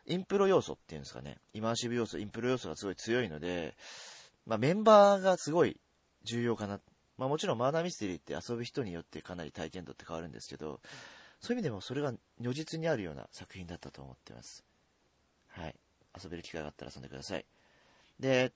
[0.09, 3.77] インプロ要素っていうんですかね、イマーシブ要素、インプロ要素がすごい強いので、
[4.47, 5.81] まあ、メンバーがすごい
[6.25, 6.81] 重要かな。
[7.19, 10.81] まあ、もちろんマーダーミステリーって遊ぶ人によってかなり体験度って変わるんですけど、
[11.47, 14.65] そういう意味でもそれが如実にあるような作品だったと思ってます。
[15.47, 15.77] はい。
[16.21, 17.45] 遊べる機会があったら遊んでください。
[18.19, 18.51] で、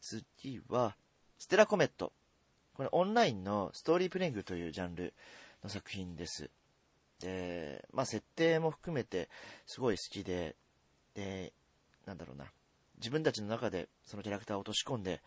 [0.00, 0.96] 次は、
[1.38, 2.14] ステラコメット。
[2.72, 5.12] これオンラインのストーリープレイングというジャンル
[5.62, 6.48] の作品です。
[7.20, 9.28] で、まあ設定も含めて
[9.66, 10.56] すごい好きで、
[11.12, 11.52] で、
[12.06, 12.46] なんだろうな。
[12.96, 15.20] 自分たちの中でそのキャラクターを落とし込んで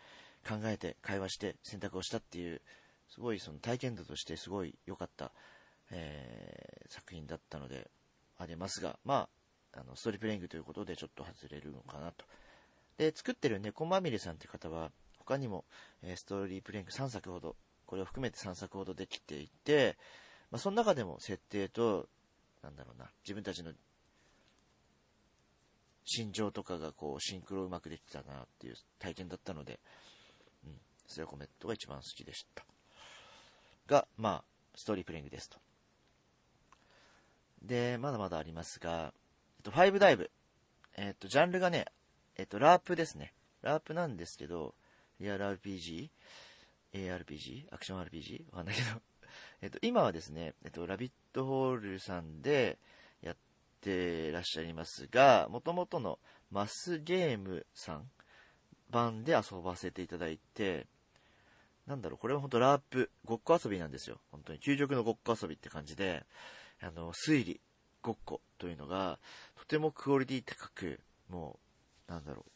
[0.47, 2.59] 考えて会話して選択をしたっていう、
[3.07, 5.31] すごいその体験度としてすごい良かった、
[5.93, 7.89] えー、作品だったので
[8.37, 9.29] ありますが、ま
[9.73, 12.25] あ、あの、ストーリープレイングということでちょっと外れるのかなと
[12.97, 15.65] で、作ってる猫まみれさんって方は、他にも、
[16.01, 19.97] え、ストーリープレイング3作ほど、これを含めて3作ほどできていて、
[20.51, 22.07] まあ、その中でも設定と、
[22.61, 23.71] なんだろうな、自分たちの
[26.05, 29.79] 心情とかがこう、シンクロうまくできたなっていう体験だったので、
[30.65, 30.77] うん、
[31.07, 32.65] それはコメントが一番好きでした。
[33.87, 34.43] が、まあ、
[34.75, 35.62] ストーリープレイングですと。
[37.63, 39.13] で、まだまだありますが、
[39.57, 40.29] えっと、5ダイブ。
[40.95, 41.85] えっと、ジャンルがね、
[42.37, 43.33] えっと、ラープですね。
[43.61, 44.75] ラープなんですけど、
[45.19, 46.09] リアル RPG、
[46.93, 48.45] ARPG、アクション RPG?
[48.51, 49.01] わかんないけど
[49.61, 52.77] えっと、今はですね、えっと、ラビットホールさんで
[53.21, 53.37] やっ
[53.81, 56.19] てらっしゃいますが、もともとの
[56.51, 58.11] マスゲームさん
[58.89, 60.87] 版で遊ばせていただいて、
[61.87, 64.21] なんだろう、これは本当ラープ、ごっこ遊びなんですよ。
[64.31, 66.25] 本当に究極のごっこ遊びって感じで、
[66.81, 67.61] あの、推理、
[68.01, 69.19] ごっこというのが、
[69.57, 71.59] とてもクオリティ高く、も
[72.07, 72.51] う、なんだろう、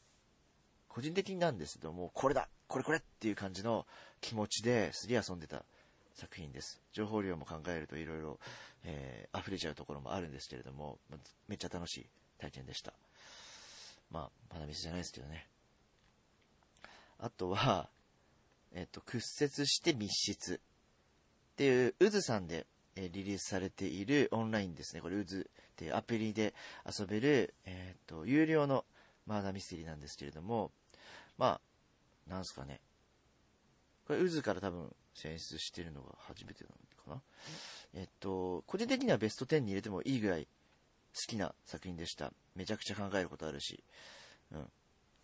[0.89, 3.85] 個人的になんですけども、これだこれこれっていう感じの
[4.19, 5.63] 気持ちですげえ遊んでた
[6.15, 6.81] 作品です。
[6.91, 8.39] 情報量も考えるといろいろ、
[8.83, 10.97] えー、溢れちゃうところもあるんですけれども、
[11.47, 12.93] めっちゃ楽しい体験でした。
[14.11, 15.47] まあ、まだミスじゃないですけどね。
[17.19, 17.89] あとは、
[18.73, 22.65] えっと、屈折して密室っていう、渦さんで、
[22.97, 25.01] えリリースされているオンラインですね。
[25.01, 25.43] これ、渦っ
[25.75, 26.53] ていうアプリで
[26.85, 28.85] 遊べる、えっと、有料の
[29.25, 30.71] マーダーミステリーなんですけれども、
[31.37, 31.59] ま
[32.27, 32.81] あ、なんすかね。
[34.07, 37.21] これ、渦から多分選出してるのが初めてなのかな。
[37.93, 40.47] えっと、個人的にはベスト10に入れてもいいぐらい
[41.15, 42.31] 好きな作品でした。
[42.55, 43.83] めちゃくちゃ考えることあるし、
[44.51, 44.71] うん、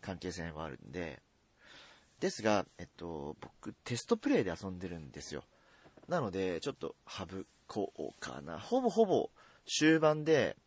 [0.01, 1.21] 関係性もあるんで。
[2.19, 5.43] ですが、えっと、僕、テストプレイで遊んでるんですよ。
[6.07, 7.25] なので、ちょっと省
[7.67, 8.59] こうかな。
[8.59, 9.29] ほぼほぼ
[9.65, 10.57] 終盤で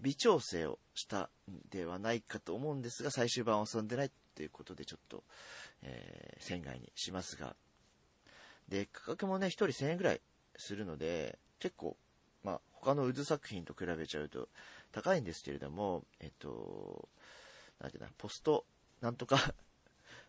[0.00, 5.24] 微調整をしたんではないかと思うんですが、最終版を遊んでないっていうことでちょっと、
[5.82, 7.56] えー、仙外にしますが。
[8.68, 10.20] で、価格もね、1人1000円ぐらい
[10.56, 11.96] するので、結構、
[12.42, 14.48] まあ、他の渦作品と比べちゃうと
[14.92, 17.08] 高いんですけれども、えっと、
[17.80, 18.66] なんていうな、ポスト、
[19.00, 19.54] なんとか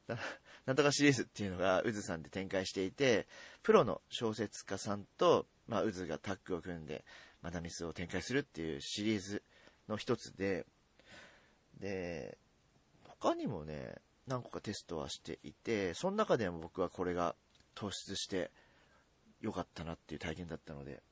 [0.65, 3.28] な、んとかシリーズっていうのが渦さんで展開していて、
[3.63, 7.04] プロの小説家さんと、まあ、渦がタッグを組んで、
[7.41, 9.44] マダミスを展開するっていうシリーズ
[9.88, 10.65] の一つで、
[11.80, 12.38] で、
[13.04, 13.96] 他にもね、
[14.28, 17.36] 何個かテストはしていて、その中でも僕はこれが
[17.76, 18.52] 突出して
[19.41, 21.04] 良かったなっていう体験だったので、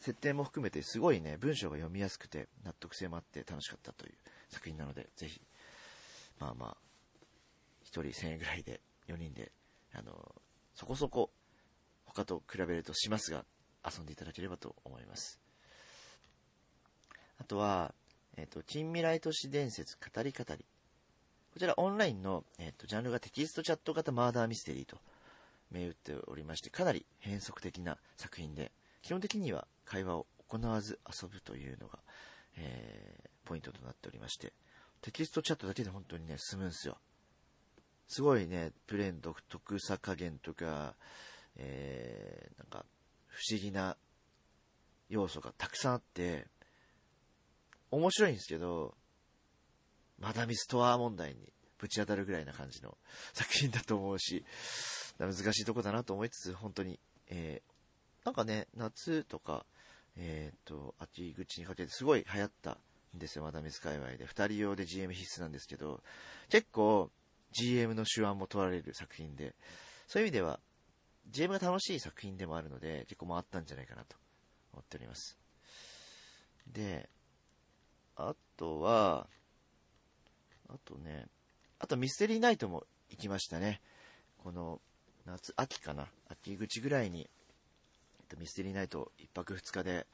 [0.00, 4.14] 設定も含めてすごいね、文章が読みやすくて納得性もあって楽しかったという
[4.48, 5.40] 作品なので、ぜひ、
[6.38, 6.76] まあまあ、
[7.90, 9.52] 人1000円ぐらいで4人で、
[9.94, 10.34] あの、
[10.74, 11.30] そこそこ
[12.04, 13.44] 他と比べるとしますが、
[13.84, 15.38] 遊んでいただければと思います。
[17.40, 17.94] あとは、
[18.36, 20.64] えっ、ー、と、近未来都市伝説語り語り。
[21.52, 24.98] こちらオンラインの、えっ、ー、と、ジャンルがテキストチャット型マーダーミステリーと
[25.70, 28.72] 銘打っておりまして、かなり変則的な作品で、
[29.02, 31.98] 基本的には会話を行わず遊ぶというのが、
[32.56, 34.52] えー、ポイントとなっておりまして、
[35.00, 36.98] テキストチャットだけで本当にね、進むんですよ。
[38.08, 40.94] すごいね、プレーン独特さ加減とか、
[41.56, 42.86] えー、なんか、
[43.26, 43.96] 不思議な
[45.10, 46.46] 要素がたくさんあって、
[47.90, 48.94] 面白いんですけど、
[50.18, 52.96] マダミストア問題にぶち当たるぐらいな感じの
[53.34, 54.44] 作品だと思うし、
[55.18, 59.66] 難しいとこだなと思いつつ、本当に、えー、なんかね、夏とか、
[60.16, 62.78] えっ、ー、と、秋口にかけてすごい流行った
[63.14, 64.24] んですよ、マダミス界隈で。
[64.24, 66.02] 二人用で GM 必須なんですけど、
[66.48, 67.10] 結構
[67.52, 69.54] GM の手腕も問われる作品で、
[70.06, 70.60] そういう意味では、
[71.30, 74.16] GM が楽しい作品でもあるので、結構回ったんじゃないかなと
[74.72, 75.38] 思っております。
[76.66, 77.08] で、
[78.16, 79.26] あとは、
[80.68, 81.26] あとね、
[81.78, 83.80] あとミステリーナイトも行きましたね。
[84.38, 84.80] この、
[85.26, 86.08] 夏、秋かな？
[86.28, 87.28] 秋口ぐらいに、
[88.28, 90.06] と、ミステリーナイト1泊2日で、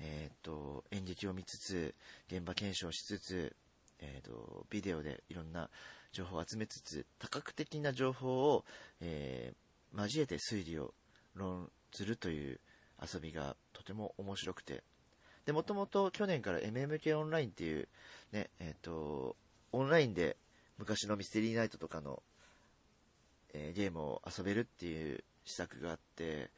[0.00, 1.94] えー、っと、演劇を見つつ、
[2.28, 3.56] 現場検証しつつ、
[4.00, 5.70] えー、っと、ビデオでいろんな
[6.14, 8.64] 情報を集めつつ、多角的な情報を、
[9.00, 10.94] えー、交えて推理を
[11.34, 12.60] 論ずるという
[13.02, 14.84] 遊びがとても面白くて、
[15.44, 17.88] で、もともと去年から MMK オンラインっていう、
[18.32, 19.36] ね、えっ、ー、と、
[19.72, 20.36] オンラインで
[20.78, 22.22] 昔のミステリーナイトとかの、
[23.52, 26.50] えー、ゲームを遊べるっていう施策があって、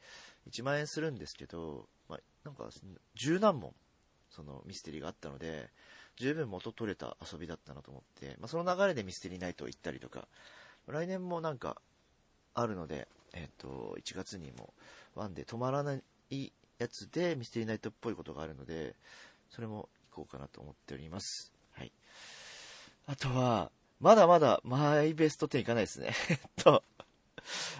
[0.51, 2.69] 1万円するんですけど、まあ、なんか、
[3.15, 3.73] 十何問、
[4.29, 5.69] そのミステリーがあったので、
[6.17, 10.27] 十分元取れた遊びだったなと思って、まあ、その流れでミステリーナイト行ったりとか、
[10.87, 11.81] 来年もなんか、
[12.53, 14.73] あるので、えっ、ー、と、1月にも、
[15.15, 15.95] ワンで止まらな
[16.29, 18.95] いやつでミステリーナイトっぽいことがあるので、
[19.49, 21.51] それも行こうかなと思っております。
[21.73, 21.91] はい。
[23.05, 26.13] あとは、まだまだマイベスト10いかないですね。
[26.29, 26.83] えっと、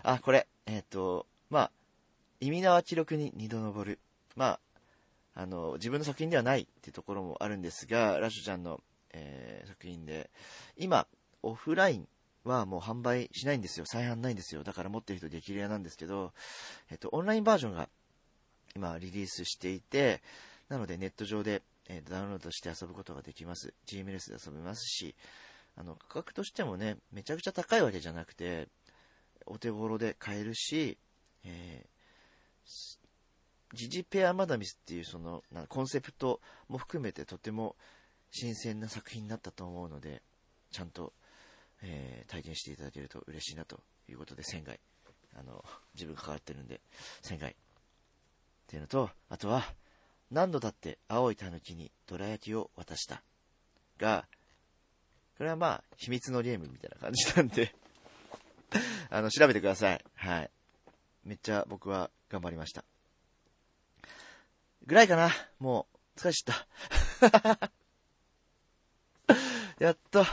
[0.04, 1.72] あ、これ、えっと、まあ、
[2.40, 4.00] 意味縄記録に二度登る。
[4.36, 4.60] まあ、
[5.40, 8.82] あの、自分の作品ではないっていうところもあるんですが、ラッシュちゃんの、
[9.14, 10.32] えー、作品で、
[10.78, 11.06] 今、
[11.44, 12.08] オフライン
[12.44, 13.86] はもう販売しないんですよ。
[13.86, 14.64] 再販ないんですよ。
[14.64, 16.34] だから持ってる人激レアなんですけど、
[16.90, 17.88] えっと、オンラインバージョンが
[18.76, 20.24] 今リリースしていて、
[20.70, 23.76] なのでネット上で、えダウンロードして遊ぶことができます。
[23.86, 25.16] GMLS で遊べますし、
[25.76, 28.70] あの、価格としてもね、めちゃくちゃ高いわけじゃなくて、
[29.46, 30.98] お手頃で買えるし、
[31.46, 33.07] えー、
[33.74, 37.76] ジジペアマダミスっていうその、コンセプトも含めてとても
[38.32, 40.22] 新鮮な作品になったと思うので、
[40.72, 41.14] ちゃんと、
[41.82, 44.80] えー、体験していただけると嬉しいなということで、仙外。
[45.36, 46.82] あの、自分関わってるんで、
[47.22, 47.56] 仙外っ
[48.68, 49.64] ていうのと、あとは、
[50.32, 53.22] 何度だって青い狸にどら焼きを渡した。
[53.98, 54.28] が、
[55.38, 57.74] これはまあ、秘密のゲームみたいな感じなんで
[59.10, 60.04] あの、調べてください。
[60.16, 60.52] はい。
[61.24, 62.84] めっちゃ僕は頑張りました。
[64.88, 65.30] ぐらいかな。
[65.60, 67.72] もう、疲れちゃった。
[69.84, 70.26] やっと、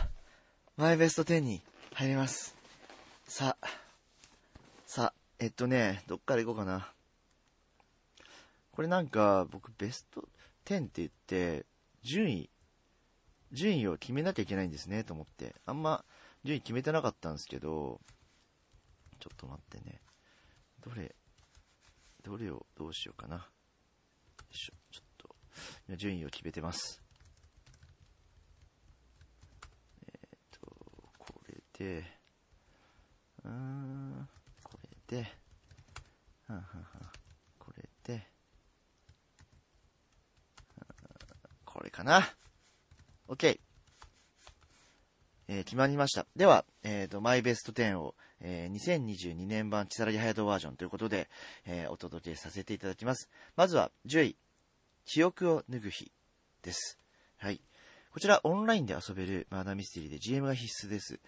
[0.77, 1.61] マイベスト10に
[1.93, 2.55] 入ります。
[3.27, 3.69] さあ、
[4.87, 6.95] さあ、えっとね、どっから行こうかな。
[8.71, 10.29] これなんか、僕ベスト
[10.67, 11.67] 10って言って、
[12.03, 12.49] 順位、
[13.51, 15.57] 順位を決めなきゃいけないんですね、と思って。
[15.67, 16.05] あんま、
[16.45, 18.01] 順位決めてなかったんですけど、
[19.19, 20.01] ちょっと待ってね。
[20.81, 21.13] どれ、
[22.23, 23.49] どれをどうしようかな。
[24.59, 25.37] しょ、ちょっと、
[25.89, 27.03] 今順位を決めてます。
[30.07, 30.75] えっ、ー、と、
[31.19, 32.05] これで、
[33.45, 34.29] うん、
[34.63, 35.27] これで、
[36.47, 36.87] はんはんはん、
[37.59, 38.27] これで、
[41.65, 42.23] これかな。
[43.29, 43.59] OK。
[45.47, 46.27] えー、決まりました。
[46.37, 51.29] では、えっ、ー、と、マイベスト10を、えー、2022年版チサラギハヤトバージョンということで、
[51.67, 53.29] えー、お届けさせていただきます。
[53.57, 54.37] まずは、10位、
[55.05, 56.11] 記憶を脱ぐ日
[56.63, 56.99] です。
[57.39, 57.61] はい。
[58.13, 61.19] こちら、オンラインで遊べるマーダーミステリーで GM が必須です。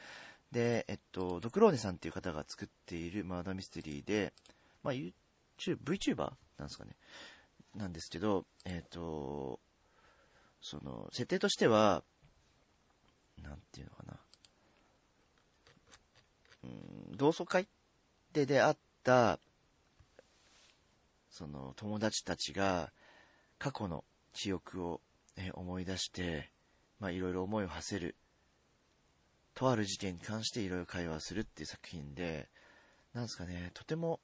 [0.53, 4.33] で、えっと、ドクローネさんっていう方が作っているマーダーミステリーで、
[4.83, 5.13] まあ、YouTube、
[5.85, 6.93] VTuber なんですかね。
[7.75, 9.61] なんですけど、えっと、
[10.63, 12.03] その、設定としては、
[13.43, 14.21] なんていうのかな。
[16.65, 16.67] う
[17.13, 17.69] ん、同窓会
[18.33, 19.39] で出会った、
[21.31, 22.91] その友達たちが
[23.59, 25.01] 過去の記憶を、
[25.37, 26.51] ね、思い出して、
[26.99, 28.17] まあいろいろ思いを馳せる、
[29.55, 32.49] とある事件に関していろいろ会話するっていう作品で、
[33.15, 34.21] なんですかね、とても、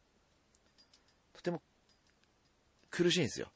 [1.32, 1.62] とても
[2.90, 3.50] 苦しいんですよ。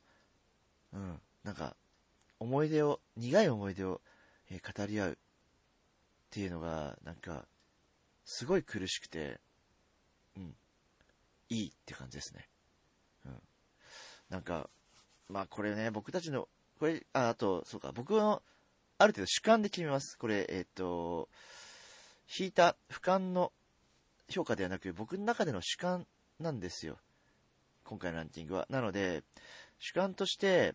[0.95, 1.21] うん。
[1.45, 1.77] なんか、
[2.41, 4.01] 思い出を、苦い思い出を、
[4.51, 5.17] えー、語り合うっ
[6.31, 7.47] ていうのが、なんか、
[8.25, 9.39] すごい苦しくて、
[10.37, 10.57] うん、
[11.51, 12.49] いいって感じですね。
[13.27, 13.43] うん。
[14.31, 14.71] なんか、
[15.29, 18.43] まあこれね、僕たちの、これ、あ、あと、そうか、僕の、
[18.99, 20.17] ある程度主観で決めます。
[20.19, 21.29] これ、えっ、ー、と、
[22.39, 23.53] 引いた俯瞰の
[24.29, 26.07] 評価ではなく、僕の中での主観
[26.41, 26.99] なんですよ。
[27.85, 28.67] 今回のランキングは。
[28.71, 29.23] なので、
[29.79, 30.75] 主観として、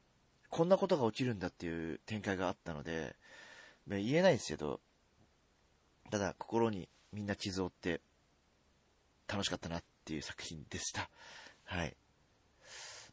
[0.50, 3.16] こんなことが起きるんだっていう展開があったので、
[3.88, 4.80] 言えないですけど、
[6.10, 8.02] ただ心にみんな傷を負って
[9.28, 11.10] 楽しかったなっていう作品でした。
[11.64, 11.96] はい。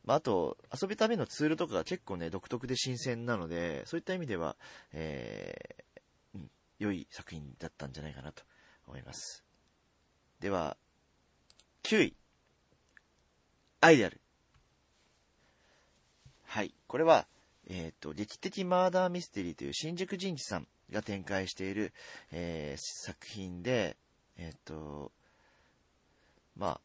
[0.09, 4.57] まあ、あと、遊ぶためのツールとかが結構ね、独特で新鮮なので、そういった意味では、
[4.94, 8.42] えー、うん、良い作品だったんじゃないかなと
[8.87, 9.44] 思います。
[10.40, 10.79] では、
[11.83, 12.16] 9位。
[13.83, 14.18] アイデアル。
[16.47, 16.75] はい。
[16.87, 17.27] これは、
[17.68, 21.92] えっ、ー、と、劇的マーダーミステリーという新宿仁治さんが展開している、
[22.33, 23.99] えー、作品で、
[24.38, 25.12] えっ、ー、と、
[26.57, 26.81] まあ、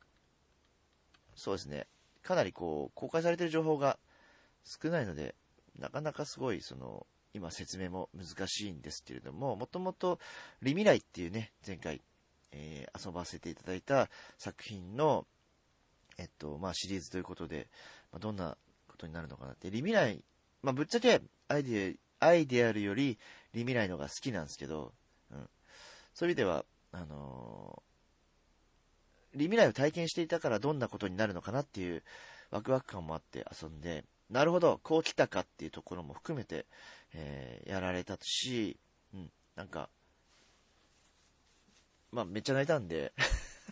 [1.37, 1.87] そうですね。
[2.23, 3.99] かなりこう、公開されてる情報が
[4.63, 5.35] 少ないので、
[5.77, 10.19] なかなかすごい、その、今説明も難しいんですけれども、もともと、
[10.61, 12.01] リミライっていうね、前回、
[12.51, 15.25] えー、遊ばせていただいた作品の、
[16.17, 17.67] えっと、まあ、シリーズということで、
[18.11, 18.55] まあ、どんな
[18.87, 19.71] ことになるのかなって。
[19.71, 20.23] リミライ、
[20.61, 23.17] まあ、ぶっちゃけ、アイデア、アイデアルより、
[23.53, 24.93] リミライのが好きなんですけど、
[25.31, 25.49] うん。
[26.13, 27.92] そういう意味では、あのー、
[29.35, 32.03] リミライを体験していたからどんなことになるのかなっていう
[32.51, 36.65] ワクワク感もあって遊んで、なるほど、こう来たかっていうところも含めて、
[37.13, 38.77] えー、やられたし、
[39.13, 39.89] うん、なんか、
[42.11, 43.13] まあ、めっちゃ泣いたんで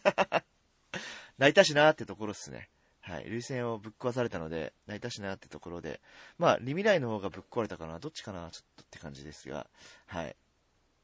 [1.38, 2.70] 泣いたしなーってところっすね。
[3.02, 3.26] はい。
[3.26, 6.02] 涙腺をぶっ壊されたので、泣いたしなってところで、
[6.38, 9.68] まあ、リミライの方がぶっ壊れたかな、どっちかな、ちょっとって感じですが、
[10.06, 10.36] はい。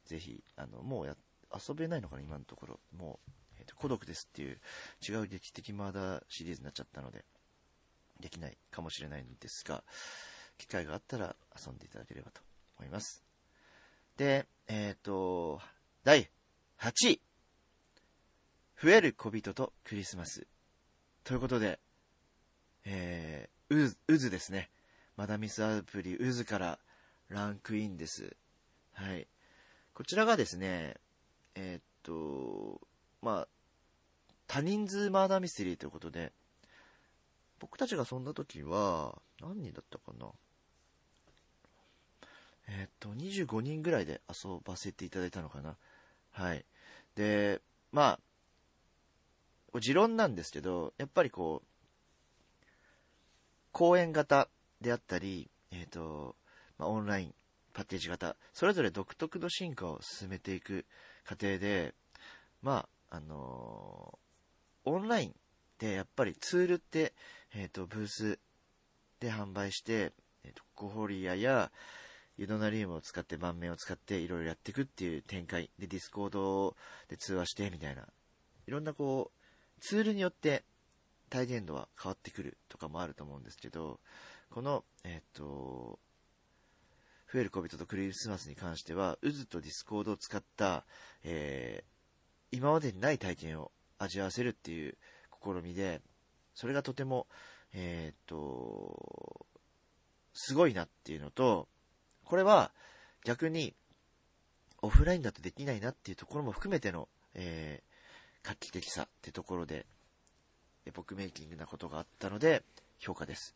[0.06, 1.16] ぜひ、あの、もうや、
[1.54, 2.80] 遊べないのかな、今のところ。
[2.96, 3.32] もう、
[3.76, 4.60] 孤独ですっていう、
[5.08, 7.26] 違う劇的マーダーシリーズになっちゃったので、
[8.20, 9.84] できないかもしれないんですが、
[10.58, 12.42] 機会があったら遊んでいただければと
[12.78, 13.24] 思います。
[14.18, 15.62] で、えっ、ー、と、
[16.04, 16.30] 第
[16.80, 17.22] 8位。
[18.82, 20.46] 増える小人とクリスマス。
[21.24, 21.80] ということで、
[22.86, 24.70] えー、う、渦ですね。
[25.16, 26.80] マダミスアプリ渦から
[27.30, 28.36] ランクインです。
[28.94, 29.28] はい。
[29.94, 30.96] こちらがですね、
[31.56, 32.80] えー、っと、
[33.22, 33.48] まあ、
[34.48, 36.32] 多人数マーダーミステリーということで、
[37.60, 40.28] 僕たちが遊んだ時は、何人だったかな？
[42.70, 45.76] えー、っと、25人ぐらいで遊ばせていただいたのかな？
[46.32, 46.66] はい。
[47.16, 48.20] で、ま
[49.74, 51.68] あ、持論なんですけど、やっぱりこう、
[53.72, 54.50] 講演型
[54.82, 56.36] であったり、えっ、ー、と、
[56.78, 57.36] まあ、オンライン、
[57.74, 60.86] パッケージ型、それぞれ独特の進化を進めていく
[61.24, 61.94] 過程で、
[62.62, 64.18] まあ、あの、
[64.88, 65.36] オンライン
[65.80, 67.14] でやっぱりツールって、
[67.54, 68.40] えっ、ー、と、ブース
[69.20, 70.14] で販売して、
[70.44, 71.72] えっ、と、ココフォリアや、
[72.38, 75.70] ユドナリウムを使って盤面を使っていろいろやっていくっていう展開。
[75.78, 76.76] で、ディスコード
[77.10, 78.04] で通話してみたいな。
[78.68, 80.64] いろんなこう、ツールによって
[81.30, 84.00] 体験度は変わってくるとかもあると思うんですけど、
[84.52, 86.00] この、えっ、と、
[87.34, 90.86] 増える恋人とクリスマスに関しては、ウズとディスコードを使った、
[91.24, 94.98] えー、今までにない体験を味わわせるっていう
[95.44, 96.02] 試みで、
[96.54, 97.28] それがとても、
[97.74, 99.46] えっ、と、
[100.34, 101.68] すごいなっていうのと、
[102.24, 102.72] これは
[103.24, 103.74] 逆に
[104.82, 109.86] オフラインだとできないなっていうところも含めての、えー、画期的さってところで、
[110.86, 112.64] エポックメイキングなことがあったので、
[113.00, 113.56] 評価です。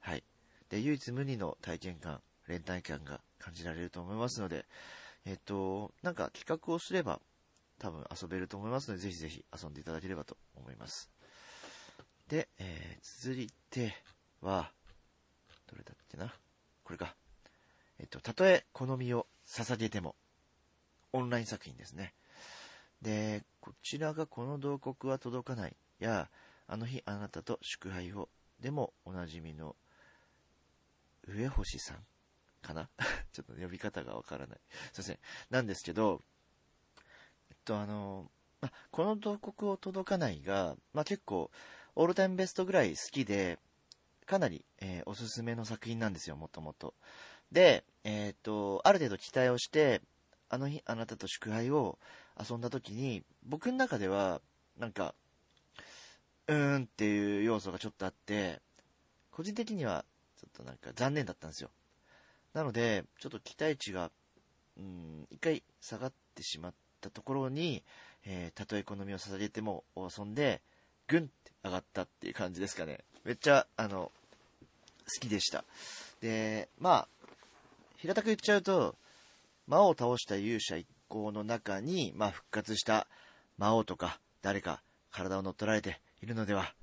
[0.00, 0.24] はい。
[0.70, 4.66] で、唯一無二の体験感、連帯感が感じられると思いますので、
[5.24, 7.20] えっと、なんか企画をすれば
[7.78, 11.10] 多分遊べると思いますので、ぜひぜひ遊んでいただければと思います。
[12.28, 13.94] で、えー、続いて
[14.40, 14.72] は、
[15.66, 16.32] どれだっけな？
[16.84, 17.14] これか。
[17.98, 20.16] えっと、たとえ好みを捧げても、
[21.12, 22.14] オンライン作品ですね。
[23.02, 26.30] で、こちらがこの洞窟は届かないや、
[26.66, 28.28] あの日あなたと祝杯を、
[28.60, 29.76] でもおなじみの
[31.28, 31.98] 上星さん
[32.62, 32.88] かな？
[33.32, 34.60] ちょっと呼び方がわからない。
[34.92, 35.18] すいません。
[35.50, 36.22] なんですけど、
[37.66, 38.30] と、あの、
[38.62, 41.50] ま、この洞窟を届かないが、ま、結構、
[41.94, 43.58] オールタイムベストぐらい好きで、
[44.26, 46.94] かなり、えー、おすすめの作品なんですよ、もともと。
[47.52, 50.00] で、えっ、と、ある程度期待をして、
[50.48, 51.98] あの日、あなたと祝杯を
[52.38, 54.40] 遊んだ時に、僕の中では、
[54.78, 55.14] なんか、
[56.48, 58.60] うーんっていう要素がちょっとあって、
[59.30, 60.04] 個人的には、
[60.40, 61.70] ちょっとなんか残念だったんですよ。
[62.52, 64.10] なので、ちょっと期待値が、
[64.76, 66.74] うん、一回下がってしまっ
[67.06, 67.82] たところに、
[68.24, 70.60] えー、たとえ好みを捧げても遊んで、
[71.06, 73.00] ぐんって上がったっていう感じですかね。
[73.24, 74.10] めっちゃ、あの、
[75.04, 75.64] 好きでした。
[76.20, 77.08] で、まあ、
[77.96, 78.96] 平たく言っちゃうと、
[79.66, 83.06] 魔王を倒した勇者一行の中に、まあ、復活した
[83.58, 86.74] 魔王とか誰か体を乗っ取られているのでは、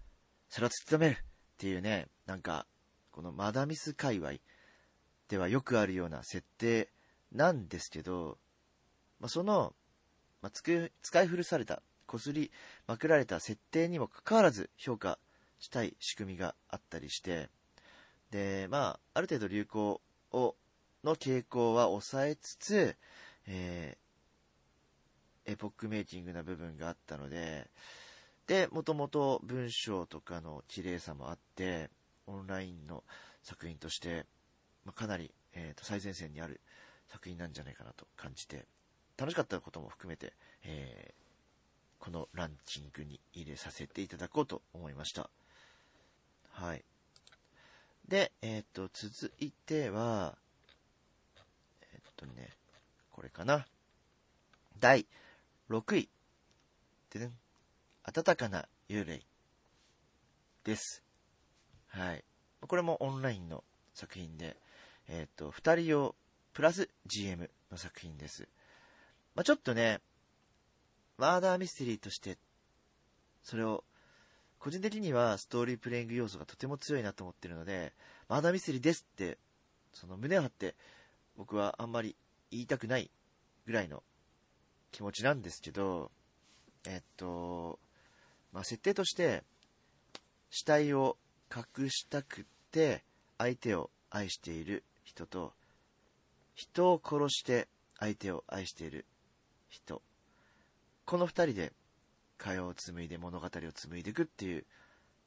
[0.49, 1.17] それを突き止めるっ
[1.57, 2.65] ていうね、なんか、
[3.11, 4.33] このマダミス界隈
[5.27, 6.89] ではよくあるような設定
[7.31, 8.37] なんですけど、
[9.19, 9.73] まあ、その、
[10.43, 12.51] まあ、使い古された、こすり
[12.85, 15.17] まくられた設定にもかかわらず評価
[15.57, 17.49] したい仕組みがあったりして、
[18.29, 20.01] で、まあ、ある程度流行
[20.33, 20.55] を、
[21.01, 22.97] の傾向は抑えつつ、
[23.47, 27.69] えー、エポックメイキングな部分があったので、
[28.45, 31.89] で、もともと文章とかの綺麗さもあって、
[32.27, 33.05] オンラインの
[33.43, 34.25] 作品として、
[34.83, 36.59] まあ、かなり、えーと、最前線にある
[37.07, 38.65] 作品なんじゃないかなと感じて、
[39.17, 40.33] 楽しかったことも含めて、
[40.63, 45.29] えー、このランキングに入れさせていただこうと思いました。
[46.51, 46.83] はい。
[48.07, 50.37] で、えっ、ー、と、続いては、
[51.81, 52.49] えっ、ー、とね、
[53.11, 53.65] これかな。
[54.79, 55.05] 第
[55.69, 56.09] 6位。
[57.11, 57.31] でね、
[58.11, 59.21] 暖かな幽霊
[60.63, 61.03] です。
[61.87, 62.23] はい。
[62.61, 64.57] これもオンラインの作品で、
[65.07, 66.15] えっ、ー、と、二人用
[66.53, 68.47] プラス GM の作品です。
[69.35, 69.99] まあ、ちょっとね、
[71.17, 72.37] マーダーミステリーとして、
[73.43, 73.83] それを、
[74.59, 77.93] 個人的にはストーリープレイング要素がとても強いなと思ってるので、
[78.29, 79.37] マーダーミステリーですって、
[79.91, 80.75] その胸を張って、
[81.35, 82.15] 僕はあんまり
[82.51, 83.11] 言いたくない
[83.65, 84.03] ぐらいの
[84.91, 86.11] 気持ちなんですけど、
[86.87, 87.79] えっと、
[88.51, 89.43] まあ、設定として、
[90.49, 91.17] 死体を
[91.53, 93.03] 隠したくて
[93.37, 95.53] 相手を愛している人と、
[96.53, 97.67] 人を殺して
[97.99, 99.05] 相手を愛している
[99.73, 100.01] 人。
[101.05, 101.73] この二人で
[102.37, 104.65] 会話を紡いで物語を紡いでいくっていう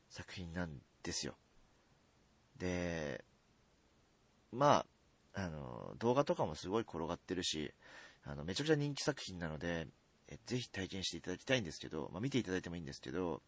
[0.08, 0.70] 作品なん
[1.02, 1.34] ですよ。
[2.56, 3.24] で、
[4.52, 4.86] ま
[5.34, 7.74] あ、あの、動画とかもすごい転がってるし、
[8.24, 9.88] あの、めちゃくちゃ人気作品なので、
[10.28, 13.42] えぜひ体験していただきたいんですけど、まあ、見ていただいてもいいんですけど、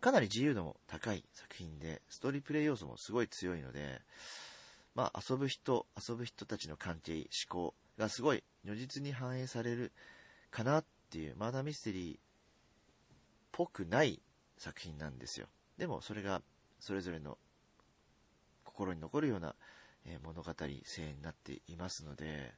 [0.00, 4.02] かなり自由度も高い作品で、ストーリープレイ要素もすごい強いので、
[4.94, 9.92] まあ、遊ぶ人、遊ぶ人たちの関係、思考がすごい如実に反映される
[10.50, 12.20] かなっていう、マーダーミステリーっ
[13.52, 14.20] ぽくない
[14.58, 15.46] 作品なんですよ。
[15.78, 16.42] でも、それが
[16.80, 17.38] それぞれの
[18.64, 19.54] 心に残るような
[20.22, 20.52] 物語
[20.84, 22.52] 性になっていますので、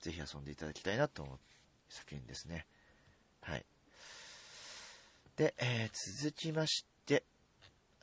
[0.00, 1.38] ぜひ遊んでいただきたいなと思う
[1.88, 2.66] 作品ですね。
[3.40, 3.64] はい。
[5.36, 7.24] で、えー、続きまして、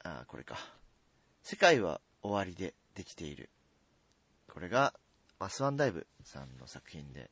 [0.04, 0.58] あ、これか。
[1.44, 3.50] 世界は終わりでできている。
[4.52, 4.94] これが、
[5.40, 7.32] マスワンダイブさんの作品で、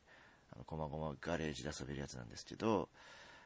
[0.50, 2.88] あの、こまごまガレージで遊べるやつなんですけど、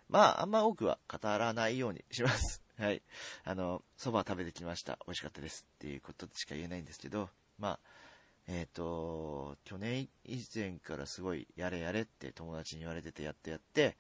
[0.09, 2.63] まあ、あんま多くは語らないようにします。
[2.79, 3.03] はい。
[3.45, 4.99] あの、蕎麦食べてきました。
[5.07, 5.67] 美味しかったです。
[5.77, 7.81] っていうことしか言えないんですけど、まあ、
[8.47, 13.97] えっ、と、去年以前からすごいやれやれって友達に言われててやってやって、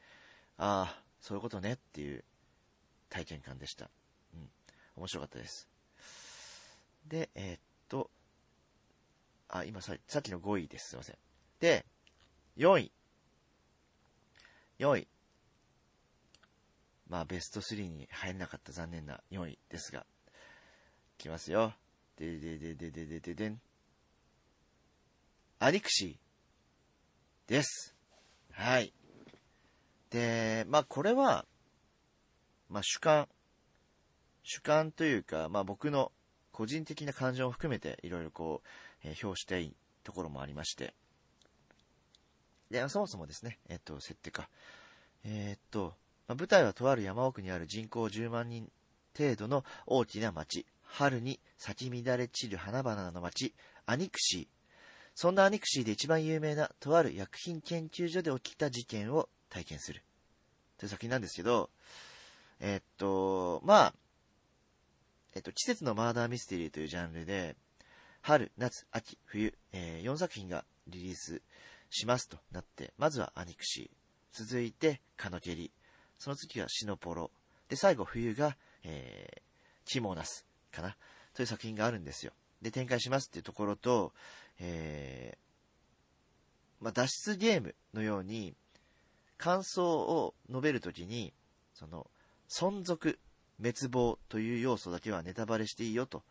[0.58, 2.24] ああ、そういうことねっていう
[3.08, 3.90] 体験感でした。
[4.34, 4.50] うん。
[4.96, 5.68] 面白かったです。
[7.06, 8.10] で、えー、っと、
[9.64, 10.90] 今ささっきの5位です。
[10.90, 11.16] すいません。
[11.60, 11.86] で、
[12.56, 12.92] 4位。
[14.78, 15.08] 4位。
[17.08, 20.06] まあ、ベスト3に入れなかった残念な4位ですが、
[21.18, 21.74] いきますよ。
[22.16, 23.60] ででででででででん。
[25.58, 27.94] アディクシーです。
[28.52, 28.92] はい。
[30.10, 31.46] で、まあ、これは、
[32.68, 33.28] まあ、主観、
[34.42, 36.12] 主観というか、まあ、僕の
[36.50, 38.68] 個人的な感情を含めていろいろこう、
[39.04, 39.74] えー、表したい
[40.04, 40.94] ところもありまして。
[42.70, 44.48] で、そもそもですね、えっと、設定か。
[45.24, 45.94] えー、っと、
[46.26, 48.70] まあ、舞台はとある山奥にある人口10万人
[49.16, 50.66] 程度の大きな町。
[50.92, 53.54] 春に咲き乱れ散る花々の町、
[53.86, 54.46] アニクシー。
[55.14, 60.02] そんなアニクシーで一番有名なとある薬品研究所で起きた事件を体験する。
[60.76, 61.70] という作品なんですけど、
[62.60, 63.94] え、っと、まあ、
[65.34, 67.56] えっと、季節のマーダーミステリーというジャンルで、
[68.22, 71.42] 春、夏、秋、冬、えー、4作品がリリース
[71.90, 75.72] しますとなって、まずはアニクシー、続いてカノケリ、
[76.18, 77.32] その次はシノポロ、
[77.68, 79.40] で、最後冬が、えー、
[79.84, 80.96] キモナスかな、
[81.34, 82.32] という作品があるんですよ。
[82.62, 84.12] で、展開しますっていうところと、
[84.60, 88.54] えー、まあ、脱出ゲームのように、
[89.36, 91.32] 感想を述べるときに、
[91.74, 92.08] その、
[92.48, 93.18] 存続、
[93.58, 96.22] 滅亡という要素だけはネタバレしていいよと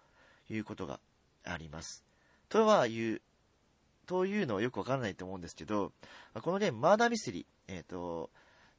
[0.50, 1.02] いうことが
[1.44, 2.04] あります。
[2.50, 3.22] とはいう、
[4.06, 5.94] というのはよくわからないと思うんですけど、
[6.42, 8.30] このゲーム、マーダーミステリー、えっ、ー、と、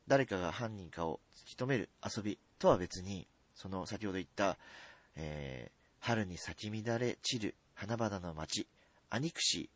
[0.09, 4.59] 誰かが犯人かを突き止める遊びとは別に、その先ほど言った、
[5.17, 8.67] えー、春に咲き乱れ散る花々の街、
[9.11, 9.71] アニクシ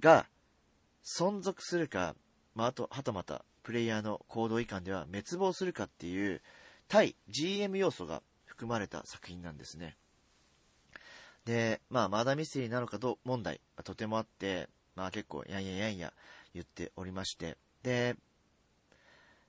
[0.00, 0.26] ーが
[1.04, 2.14] 存続するか、
[2.54, 6.40] まあ、あと、はたまた、プレイヤーの行動違反では滅亡するかっていう、
[6.88, 9.96] 対 GM 要素が含まれた作品なんですね。
[11.48, 16.12] で、まあ、マーダーミステリーなのかど問題とてもあって、まあ結構、やんややんや
[16.52, 18.16] 言っておりまして、で、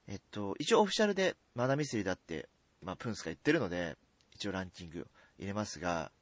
[0.08, 2.48] えっと、一応オフィシャルでマーダミステリーだって、
[2.82, 3.98] まあ、プンスが言ってるので、
[4.34, 5.08] 一応ランキング
[5.40, 6.14] 入れますが、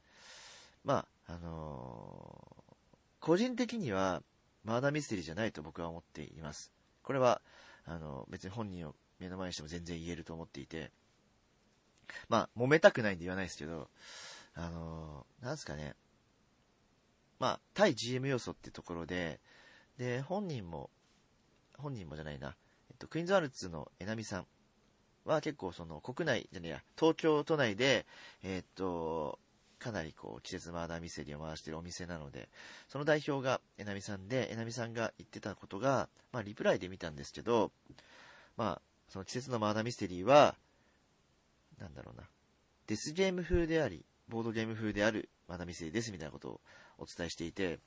[0.84, 2.74] まあ、あのー、
[3.20, 4.24] 個人的には、
[4.64, 6.72] マーダーミステリーじゃないと僕は思っています。
[7.04, 7.40] これは、
[7.84, 10.90] あの、別に本人を目の前にしても全然言えると思っていて、
[12.28, 13.88] まあ、揉めたくないんで言わないですけど、
[14.58, 15.94] あのー、なんすかね。
[17.38, 19.38] まあ、対 GM 要素ってところで、
[19.98, 20.90] で、本人も、
[21.78, 22.56] 本人もじゃないな、
[22.90, 24.46] えっと、クイーンズアルツのえなみさん
[25.24, 28.04] は結構その国内じゃねえや、東京都内で、
[28.42, 29.38] えっと、
[29.78, 32.48] かなりこう、季節マーダーミステリーを回してるお店なので、
[32.88, 37.70] その代表がえなみさんで、えなみさんが言ってたことが、まあ、リプライで見たんですけど、
[38.56, 40.56] まあ、その季節のマーダーミステリーは、
[41.78, 42.24] なんだろうな、
[42.88, 46.60] デスゲーム風であり、ボードゲーム風であるマダミステリーですみたいなことを
[46.98, 47.78] お伝えしていて、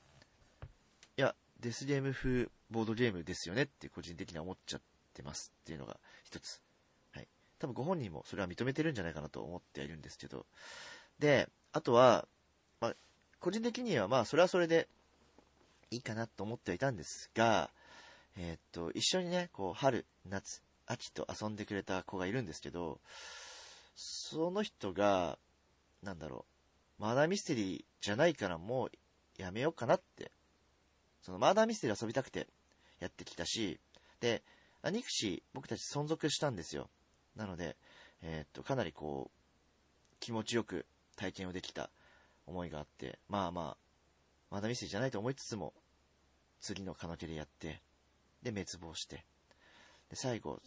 [1.18, 4.82] いや、デスゲーム風ボードゲームですよねって個人的には思っちゃっ
[5.14, 6.62] てますっていうのが一つ。
[7.14, 7.28] はい。
[7.60, 10.46] 多分ご本人もそれは認めてるんじゃないかなと思ってはいるんですけど。
[11.20, 12.28] で、あとは、
[12.80, 12.96] まあ、
[13.39, 14.88] 個人的にはまあそれはそれで
[15.92, 17.70] いいかなと思ってはいたんですが、
[18.38, 23.00] えー、っと、一緒にね、こう、春、夏、秋と遊んでくれた子がいるんですけど、
[23.96, 25.38] その人が、
[26.04, 26.45] なんだろ
[26.99, 28.91] う、マーダーミステリーじゃないからもう
[29.41, 30.32] やめようかなって。
[31.22, 32.47] そのマーダーミステリー遊びたくて
[32.99, 33.80] やってきたし、
[34.20, 34.43] で、
[34.82, 36.89] アニクシ僕たち存続したんですよ。
[37.36, 37.78] なので、
[38.22, 40.86] えー、っと、かなりこう、気持ちよく
[41.16, 41.91] 体験をできた
[42.45, 43.78] 思いがあって、まあまあ、
[44.49, 45.74] マーダーミステリーじゃないと思いつつも、
[46.60, 47.82] 次のカノケでやって、
[48.41, 49.26] で、滅亡して、
[50.10, 50.60] で、最後、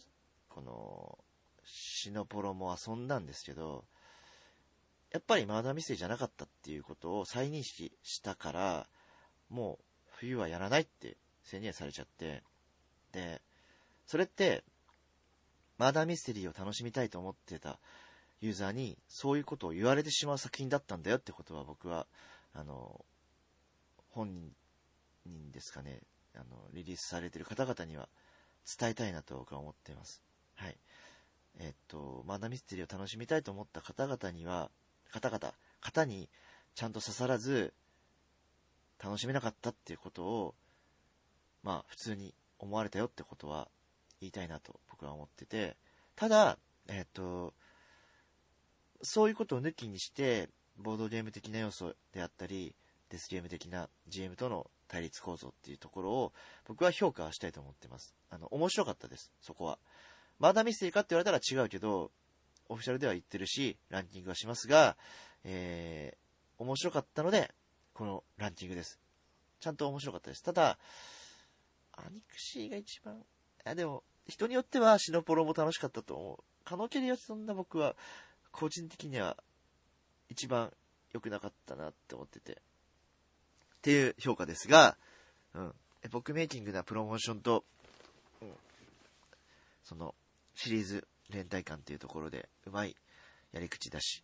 [0.49, 1.17] この、
[1.65, 3.85] シノポロも遊んだんですけど、
[5.11, 8.87] やっぱりマーダーミステリーじゃなかったっていうことを再認識したから、
[9.49, 9.85] もう
[10.17, 12.43] 冬はやらないって宣言されちゃって、
[13.11, 13.41] で、
[14.05, 14.63] それって、
[15.77, 17.79] マーダーミステリーを楽しみたいと思ってた
[18.39, 22.07] ユーザーにそういうことを言われてしまう作品だったんだよってことは僕は、
[22.53, 23.03] あの、
[24.11, 24.53] 本
[25.25, 26.01] 人ですかね、
[26.35, 28.07] あの、リリースされてる方々には
[28.79, 30.21] 伝えたいなと僕は思っています。
[30.55, 30.77] はい。
[31.59, 34.69] えっと、マーダーミステリーを楽しみたいと思った方々には、
[35.15, 36.29] 方々、方に
[36.75, 37.73] ちゃんと刺さらず、
[39.01, 40.55] 楽しめなかったっていうことを、
[41.63, 43.69] まあ、普通に思われたよってことは
[44.19, 45.77] 言いたいなと僕は思ってて、
[46.15, 46.57] ただ、
[46.89, 47.53] えっと、
[49.01, 52.75] そういうことを抜きにして、ボードゲーム的な要素であったり、
[53.09, 56.33] デスゲーム的な GM との対立構造っていうところを
[56.65, 58.13] 僕は評価したいと思ってます。
[58.29, 59.79] あの、面白かったです、そこは。
[60.39, 62.11] マーダーミステリーかって言われたら違うけど、
[62.69, 64.97] オフィシャルでは言ってるし、ランキングはしますが、
[65.43, 67.53] えー、面白かったので、
[67.93, 68.99] このランキングです。
[69.59, 70.43] ちゃんと面白かったです。
[70.43, 70.77] ただ、
[71.93, 73.23] アニクシーが一番、
[73.63, 76.43] あ、でも、人によってはシノポロも楽しかったと思う。
[76.63, 77.95] カノケリはそんな僕は、
[78.51, 79.37] 個人的には、
[80.29, 80.71] 一番
[81.13, 82.53] 良くなかったなって思ってて。
[82.53, 82.55] っ
[83.81, 84.97] ていう評価ですが、
[85.53, 85.75] うん。
[86.03, 87.63] エポックメイキングなプロモーションと、
[88.41, 88.53] うん。
[89.83, 90.15] その、
[90.55, 92.95] シリーズ連帯感っていうところで、うまい
[93.51, 94.23] やり口だし、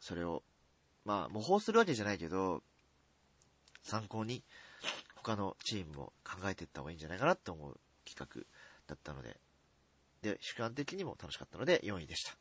[0.00, 0.42] それを、
[1.04, 2.62] まあ、模倣するわけじゃないけど、
[3.82, 4.44] 参考に、
[5.16, 8.42] 他のチームも考えていった方がいいんじゃないかなと思う企画
[8.88, 9.36] だったので、
[10.22, 12.36] で、主観的にも楽しかったので4位でした。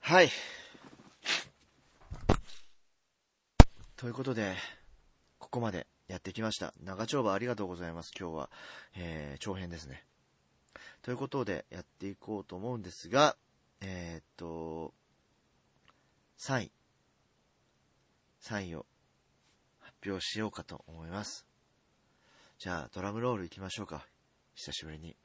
[0.00, 0.30] はい。
[3.96, 4.56] ということで、
[5.38, 6.74] ここまでやってきました。
[6.82, 8.12] 長丁場ありがとうございます。
[8.18, 8.50] 今日は、
[8.96, 10.09] えー、長編ですね。
[11.02, 13.36] ということで、やっていこうと思うんですが、
[13.80, 14.92] えー、っと、
[16.38, 16.72] 3位。
[18.42, 18.86] 3位を
[19.78, 21.46] 発表しようかと思います。
[22.58, 24.06] じゃあ、ドラムロール行きましょうか。
[24.54, 25.16] 久しぶりに。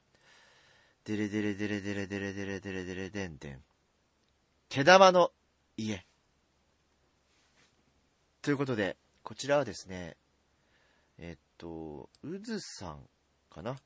[1.04, 3.64] デレデレデレデレデレデレデレデレデンデン。
[4.70, 5.32] 毛玉の
[5.76, 6.06] 家。
[8.40, 10.16] ということで、こちらはですね、
[11.18, 13.08] えっと、うずさん
[13.50, 13.76] かな？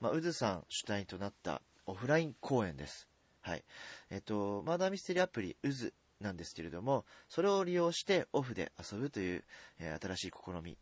[0.00, 3.08] まあ、うずさん主体となったオフライン公演です。
[3.40, 3.64] はい。
[4.10, 9.44] えっと、マーダーミステリーアプリ、うずなんですけれども、それを利用してオフで遊ぶという、
[9.78, 10.78] えー、新しい試み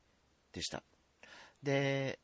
[0.53, 0.83] でした。
[1.63, 2.19] で、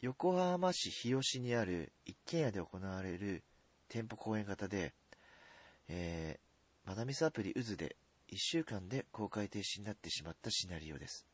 [0.00, 3.42] 横浜市日吉にある一軒家で行われる
[3.88, 4.94] 店舗公演型で、
[5.88, 7.96] えー、マダミスアプリうずで
[8.32, 11.26] 1週間で公開停止になってしまったシナリオです。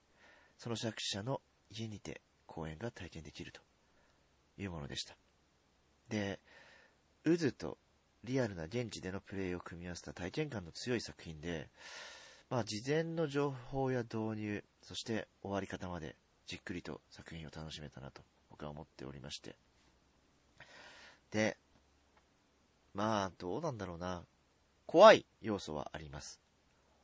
[0.59, 1.41] その作者の
[1.71, 3.61] 家にて公演が体験できると
[4.59, 5.17] いうものでした。
[6.09, 6.41] で、
[7.25, 7.79] 渦と
[8.25, 11.69] リアルな現地でのプレイを組み合わせた体験感の強い作品で、
[12.51, 19.55] まあ、事前の情報や導入、そして終わり方までじっくりと作品を楽しめたなと僕は思っておりまして。
[21.31, 21.57] で、
[22.95, 24.23] まあ、どうなんだろうな。
[24.87, 26.41] 怖い要素はあります。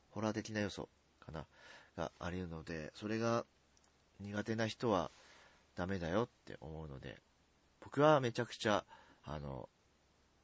[0.09, 0.89] ホラー的な要素
[1.19, 1.45] かな、
[1.95, 3.45] があるので、それが
[4.19, 5.11] 苦手な人は
[5.75, 7.17] ダメだよって思うので、
[7.85, 8.83] 僕はめちゃくちゃ、
[9.23, 9.69] あの、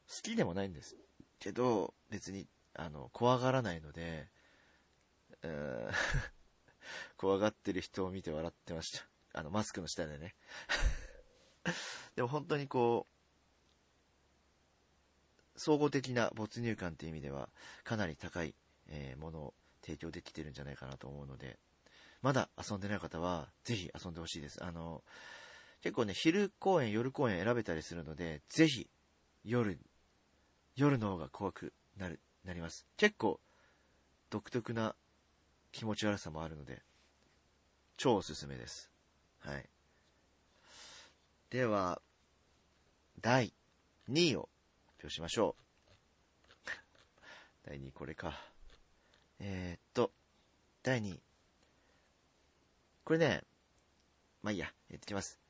[0.07, 0.95] 好きでもないんです
[1.39, 4.29] けど、別に、あの、怖がらないので、
[5.41, 5.91] うー
[7.17, 9.07] 怖がってる人を見て笑ってました。
[9.33, 10.35] あの、マスクの下でね。
[12.15, 13.07] でも本当にこ
[15.55, 17.49] う、総合的な没入感っていう意味では、
[17.83, 18.53] かなり高い、
[18.87, 21.57] えー、ものを提供できてるんじゃないかなと思うので、
[22.21, 24.63] まだ遊んでない方は、ぜひ遊んでほしいです。
[24.63, 25.03] あの、
[25.81, 28.87] 結構ね、昼公演、夜公演選べたりするので、ぜひ、
[29.43, 29.79] 夜、
[30.75, 32.85] 夜の方が怖くなる、なります。
[32.97, 33.39] 結構、
[34.29, 34.95] 独特な
[35.71, 36.83] 気持ち悪さもあるので、
[37.97, 38.91] 超おすすめです。
[39.39, 39.67] はい。
[41.49, 42.01] では、
[43.19, 43.53] 第
[44.09, 44.49] 2位を
[44.85, 46.69] 発表しましょう。
[47.65, 48.39] 第2位これか。
[49.39, 50.13] えー、っと、
[50.83, 51.21] 第2位。
[53.03, 53.43] これね、
[54.43, 55.40] まあいいや、やってきます。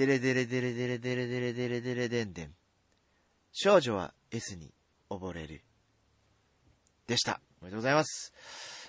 [0.00, 2.54] デレデレデレデレデレデレデレデレデンデン。
[3.52, 4.72] 少女は S に
[5.10, 5.62] 溺れる。
[7.06, 7.42] でした。
[7.60, 8.32] おめでとうございます。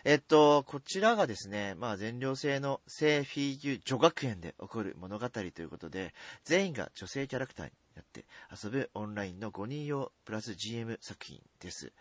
[0.05, 6.13] えっと、こちらがですね、まあ、全寮制の聖フィーユ女学園で起こる物語ということで、
[6.45, 8.23] 全員が女性キャラクターになって
[8.63, 11.91] 遊ぶオンラインの5人用プラス GM 作品です。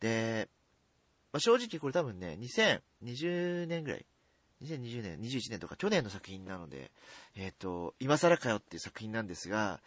[0.00, 0.48] で、
[1.30, 4.06] まあ、正直これ多分ね、2020年ぐらい
[4.62, 6.90] 2020年、21年とか去年の作品なので、
[7.34, 9.80] えっ、ー、と、今更かよっていう作品なんですが、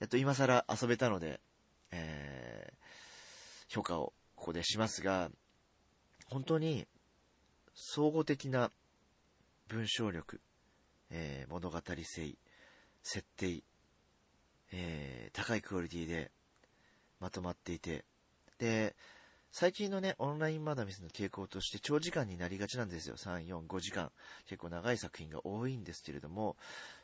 [0.00, 1.40] やっと今更遊べたので、
[1.90, 5.30] えー、評価をここでしますが、
[6.26, 6.86] 本当に、
[7.74, 8.70] 総合的な
[9.68, 10.40] 文章力、
[11.10, 12.34] えー、物語性、
[13.02, 13.62] 設定、
[14.72, 16.30] えー、高いクオリティで
[17.20, 18.04] まとまっていて、
[18.58, 18.94] で、
[19.56, 23.14] 最近のね、オンラインマダミスの傾向として長時間になりがちなんですよ。
[23.14, 24.10] 3、4、5時間。
[24.46, 26.56] 結構長い作品が多いんですけれども、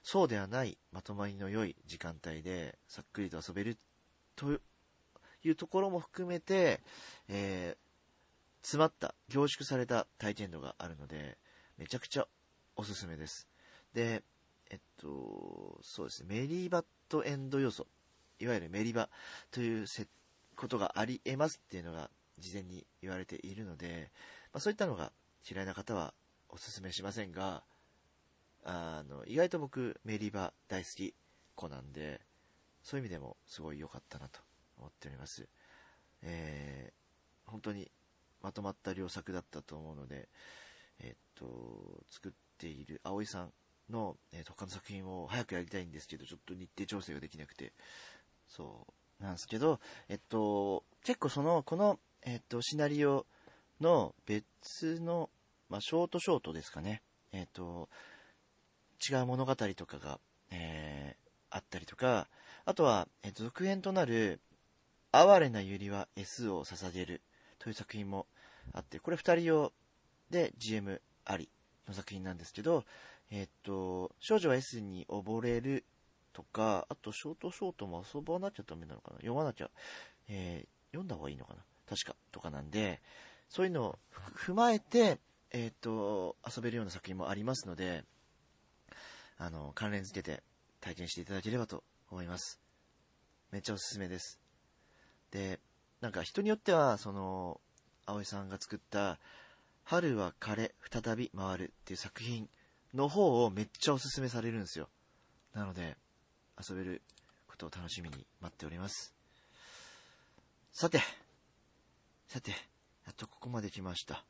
[0.03, 3.79] そうではないまとまりの良い時間帯でさっくりと遊べる
[4.35, 4.59] と
[5.45, 6.81] いうところも含めて、
[7.29, 11.39] えー、詰まった、凝縮された体験度があるので、
[11.79, 12.27] めちゃくちゃ
[12.75, 13.47] おすすめです。
[13.95, 14.25] で、
[14.73, 17.87] えっと、そうですね、メリーバットエンド要素、
[18.41, 19.09] いわゆるメリバ
[19.53, 19.87] という
[20.57, 22.11] ことがあり得ますっていうのが
[22.41, 24.11] 事前に言われているので、
[24.53, 25.13] まあ、そういったのが
[25.49, 26.15] 嫌いな方は
[26.49, 27.63] おすすめしませんが、
[28.65, 31.15] あの、意外と僕、メリバ大好き
[31.55, 32.21] 子なんで、
[32.83, 34.41] そういう意味でもすごい良かったなと
[34.79, 35.49] 思っております。
[36.23, 37.91] えー、本当に
[38.43, 40.29] まとまった良作だったと思うので、
[41.01, 43.53] えー、っと、作っている葵さん
[43.91, 47.73] の、えー、他の作品を早くやりたいんですけど、ちょっと日程調整ができなくて、
[48.49, 48.87] そ
[49.21, 53.27] う、なんですけど、えっと、結構その、このえっと、シナリオ
[53.81, 55.31] の別の、
[55.69, 57.03] まあ、ショートショートですかね。
[57.33, 57.89] えっと、
[59.09, 62.29] 違う物語とかが、えー、あったりとか、
[62.65, 64.41] あとは、えっと、続編となる、
[65.13, 67.23] 哀れな百合は S を捧げる
[67.59, 68.27] という作品も
[68.73, 69.73] あって、これ二人用
[70.31, 71.49] で GM あり
[71.89, 72.85] の作品なんですけど、
[73.31, 75.85] えっと、少女は S に溺れる
[76.33, 79.17] とか、あとショートショートも遊ばなきゃダメなのかな？
[79.17, 79.71] 読まなきゃ、
[80.29, 81.61] えー、読んだ方がいいのかな？
[81.91, 83.03] 確か、とかなんで、
[83.49, 83.99] そういうのを
[84.37, 85.19] 踏まえて、
[85.51, 88.05] えっ、ー、と、遊べるような作品もありますので、
[89.39, 90.45] あの、関連付けて
[90.81, 92.61] 体験していただければと思います。
[93.51, 94.39] めっちゃおすすめです。
[95.33, 95.59] で、
[96.01, 97.61] なんか人によっては、その、
[98.07, 99.19] 葵さんが作った、
[99.83, 102.49] 春は枯れ、再び回るっていう作品
[102.95, 104.89] の方をめっちゃおすすめされるんですよ。
[105.55, 105.97] なので、
[106.57, 107.03] 遊べる
[107.49, 109.13] ことを楽しみに待っております。
[110.73, 111.01] さて、
[112.33, 114.25] さて、やっとここまで来ました。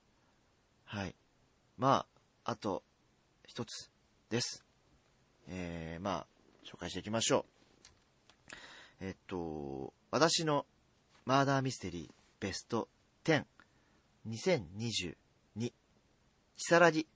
[0.87, 1.15] はい。
[1.77, 2.07] ま
[2.45, 2.83] あ、あと、
[3.47, 3.91] 一つ
[4.31, 4.65] です。
[5.47, 6.27] えー、まあ、
[6.65, 7.45] 紹介していきましょ
[9.01, 9.05] う。
[9.05, 10.65] えっと、私の
[11.27, 12.89] マーダーミステリーベスト
[13.25, 13.45] 10、
[14.27, 15.15] 2022、
[15.55, 15.75] 木
[16.57, 17.07] 更木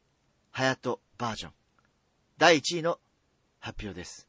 [0.52, 1.52] 隼人バージョン、
[2.36, 2.98] 第1位の
[3.58, 4.28] 発表です。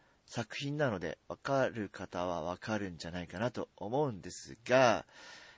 [0.31, 5.05] 作品なので、わかる方はわかるんじゃないかなと思うんですが、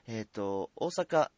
[0.08, 1.30] えっ、と、大阪、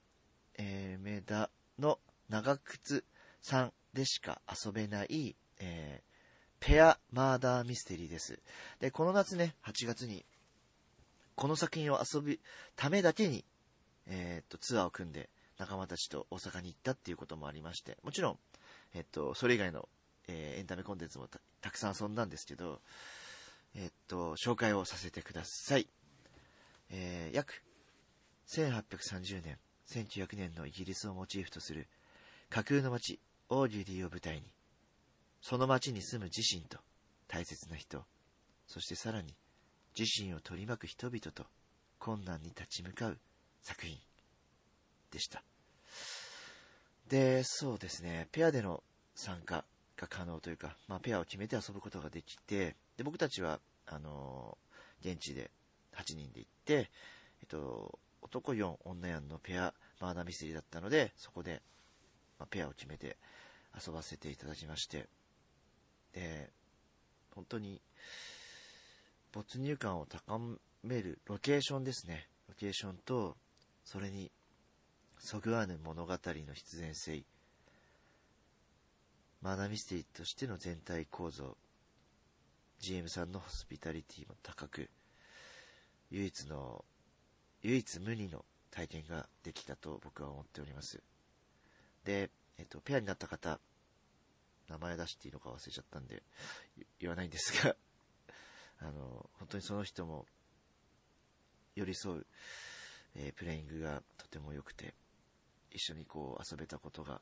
[0.58, 3.04] えー、梅田の長靴
[3.42, 6.16] さんでしか遊べない、えー
[6.62, 8.40] ペアマーダーミステリーです。
[8.80, 10.26] で、この夏ね、8月に、
[11.36, 12.40] この作品を遊ぶ
[12.76, 13.46] ためだけに、
[14.08, 15.30] えっ、と、ツアーを組んで
[15.60, 18.40] 仲間たちと大阪に行ったっていうこともありまして、もちろん、
[18.96, 19.90] えっ、と、それ以外の、
[20.30, 21.28] えーエンタメコンテンツも
[21.62, 22.82] たくさん遊んだんですけど、
[23.76, 25.88] えっ、と、紹介をさせてください。
[26.90, 27.62] えー約
[28.48, 29.58] 1830年、
[29.90, 31.88] 1900年のイギリスをモチーフとする
[32.50, 33.20] 架空の街、
[33.50, 34.44] オーデュリーを舞台に、
[35.42, 36.78] その街に住む自身と
[37.28, 38.04] 大切な人、
[38.68, 39.36] そしてさらに
[39.98, 41.46] 自身を取り巻く人々と
[42.00, 43.18] 困難に立ち向かう
[43.62, 43.98] 作品
[45.12, 45.44] でした。
[47.10, 48.84] で、そうですね、ペアでの
[49.16, 49.66] 参加
[49.98, 54.66] が可能というか、まあ、ペアを決めて遊ぶことができて、で、僕たちは、あのー
[55.06, 55.52] 現地で
[55.96, 56.90] 8人で行って、
[57.42, 61.62] えっと、男4、女4のペアマーダミステリーだったので、そこで、
[62.40, 63.18] まあ、ペアを決めて
[63.76, 65.08] 遊ばせていただきまして、
[66.14, 66.50] で、
[67.36, 67.82] 本当に、
[69.32, 70.40] 没入感を高
[70.84, 72.28] めるロケーションですね。
[72.48, 73.38] ロケーションと、
[73.84, 74.32] それに、
[75.20, 77.24] そぐわぬ物語の必然性、
[79.42, 81.58] マーダミステリーとしての全体構造、
[82.80, 84.90] GM さんのホスピタリティも高く、
[86.12, 86.86] 唯一の、
[87.62, 91.02] 唯一無二の体験ができたと僕は思っております。
[92.04, 93.60] で、えっと、ペアになった方、
[94.70, 96.24] 名前出していいのか忘れちゃったんで、
[97.00, 97.76] 言わないんですが、
[98.80, 100.28] あの、本当にその人も、
[101.76, 102.28] 寄り添う、
[103.16, 104.94] えープレイングがとても良くて、
[105.72, 107.22] 一緒にこう遊べたことが、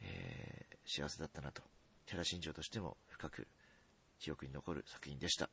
[0.00, 1.62] えー幸せだったなと、
[2.06, 3.46] キャラ心情としても深く
[4.22, 5.50] 記憶に残る作品でした。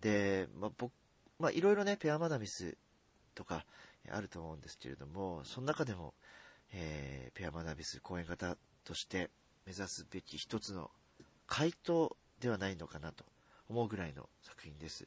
[0.00, 0.92] で、まあ、僕、
[1.38, 2.76] まあ、いろいろね、ペアマダミス
[3.34, 3.64] とか
[4.10, 6.14] あると思うんですけれども、その中でも、
[6.72, 9.30] えーペアマダミス公演型として
[9.64, 10.90] 目指すべき一つの
[11.46, 13.24] 回答ではないのかなと
[13.68, 15.06] 思うぐらいの作品です。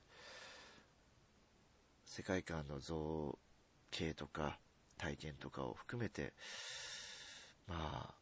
[2.06, 3.38] 世界観の造
[3.91, 4.60] 形とか
[4.97, 6.34] 体験とかを含めて、
[7.68, 8.16] まあ、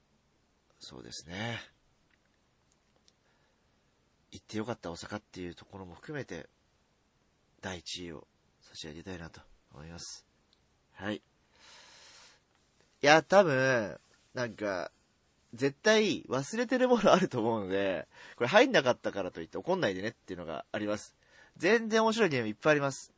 [0.80, 1.60] そうですね。
[4.34, 6.50] 行ってよかった大阪っていうところも含めて、
[7.62, 8.28] 第1位を
[8.62, 10.26] 差し上げたいなと思います。
[10.94, 11.18] はい。
[11.18, 11.22] い
[13.02, 14.00] や、多分、
[14.34, 14.92] なんか、
[15.54, 21.16] 絶対忘れてるものあると思うので、これ入んなかったからといって怒んないでねっていうのがあります。
[21.58, 23.14] 全然面白いゲームいっぱいあります。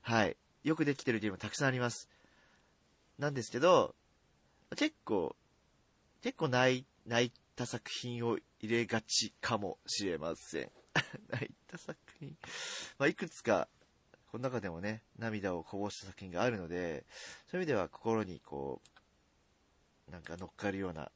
[0.00, 0.36] はい。
[0.64, 2.08] よくできてるゲームたくさんあります。
[3.18, 3.94] なんですけど、
[4.76, 5.36] 結構、
[6.22, 10.70] 結構泣い泣いた作品を入れがちかもしれません。
[11.30, 12.36] 泣いた作品。
[12.96, 13.68] まあ、いくつか、
[14.30, 17.04] この中でもね、涙をこぼした作品があるので、
[17.50, 18.80] そういう意味では心にこ
[20.08, 21.10] う、なんか乗っかるような、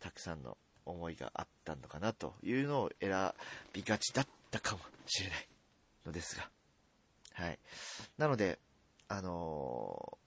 [0.00, 3.32] たくさんの思いがあったのかなというのを選
[3.72, 5.48] びがちだったかもしれない
[6.04, 6.50] のですが。
[7.34, 7.58] はい。
[8.18, 8.58] なので、
[9.08, 10.18] あの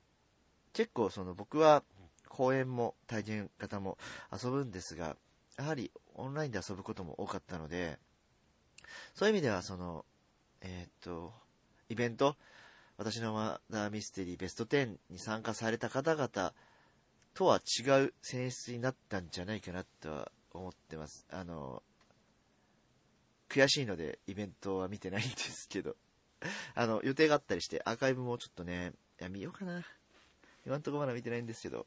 [0.73, 1.83] ー、結構その僕は
[2.29, 3.97] 公演も体験型も
[4.31, 5.17] 遊ぶんですが、
[5.57, 7.99] やはりオンラインで遊ぶことも多かったので、
[9.13, 10.05] そういう意味ではその、
[10.61, 11.33] えー、っと、
[11.89, 12.35] イベント、
[12.97, 16.53] 私のマダーミステリーベスト10に参加された方々
[17.33, 21.25] とは違う選出になったんじゃないかなとは思ってます。
[21.29, 21.83] あの、
[23.49, 25.97] 悔しいのでイベントは見てないんですけど、
[26.73, 29.85] あの、予定があったりしてアーカイブもちょっとね、いや、見ようかな。
[30.65, 31.85] 今んとこまだ見てないんですけど。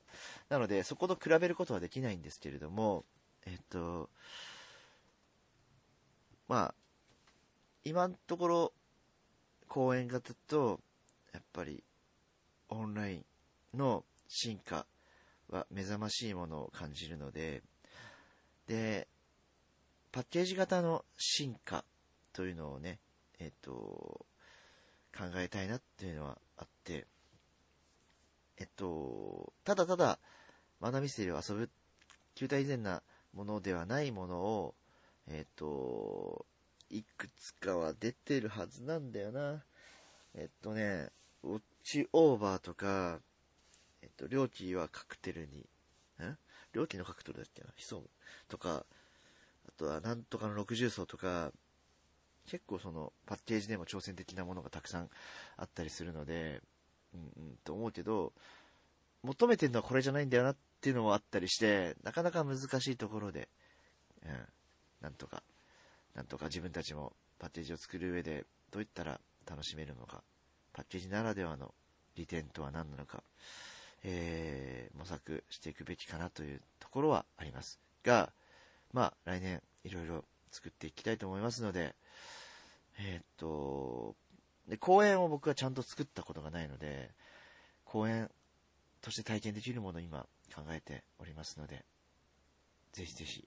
[0.49, 3.05] なので、そこと比べることはできないんですけれども、
[3.47, 4.11] えっと、
[6.49, 6.75] まあ、
[7.85, 8.73] 今のところ、
[9.69, 10.81] 公演型と、
[11.33, 11.83] やっぱり、
[12.71, 13.17] オンライ
[13.75, 14.87] ンの進化
[15.49, 17.63] は目覚ましいものを感じるので、
[18.67, 19.09] で、
[20.11, 21.85] パッケージ型の進化
[22.33, 22.99] というのをね、
[23.39, 23.71] えっと、
[25.17, 27.07] 考えたいなっていうのはあって、
[28.59, 30.19] えっと、ただただ、
[30.81, 31.71] マナミステリを遊ぶ、
[32.35, 33.03] 球体以前な
[33.35, 34.75] ものではないものを、
[35.27, 36.47] えっと、
[36.91, 39.63] いくつかは出てるはずなんだよな。
[40.35, 41.11] えっとね、
[41.43, 43.21] ウォッチオーバーとか、
[44.03, 45.67] えっと、料金はカクテルに、
[46.27, 46.39] ん
[46.73, 47.69] 料金のカクテルだっけな？
[47.77, 48.09] 潜む
[48.49, 48.85] とか、
[49.69, 51.53] あとはなんとかの60層とか、
[52.47, 55.11] 結構そのパッケージでも挑戦的なものがたくさん
[55.57, 56.63] あったりするので、
[57.15, 58.33] うんうん、と思うけど、
[59.23, 63.49] 求めてるのはこれじゃないんだよなっっていうのもあったりして、なかなか難しいところで、
[64.25, 64.31] うん、
[65.03, 65.43] なんとか、
[66.15, 70.23] なんとか自分たちもパッケージを作る上でどういったら楽しめるのか、
[70.73, 71.75] パッケージならではの
[72.15, 73.25] 利点とは何なのか、
[74.05, 77.81] えー、模索していくべきかなというところはあります。
[78.05, 78.31] が、
[78.93, 81.97] まあ来年いろいろ作っていきたいと思いますので、
[83.01, 84.15] えー、っと、
[84.69, 87.11] で、公演を僕はちゃんと作ったことがないので、
[87.85, 88.31] 公演
[89.01, 91.85] として体験できるもの今考えておりますので、
[92.93, 93.47] ぜひぜひ、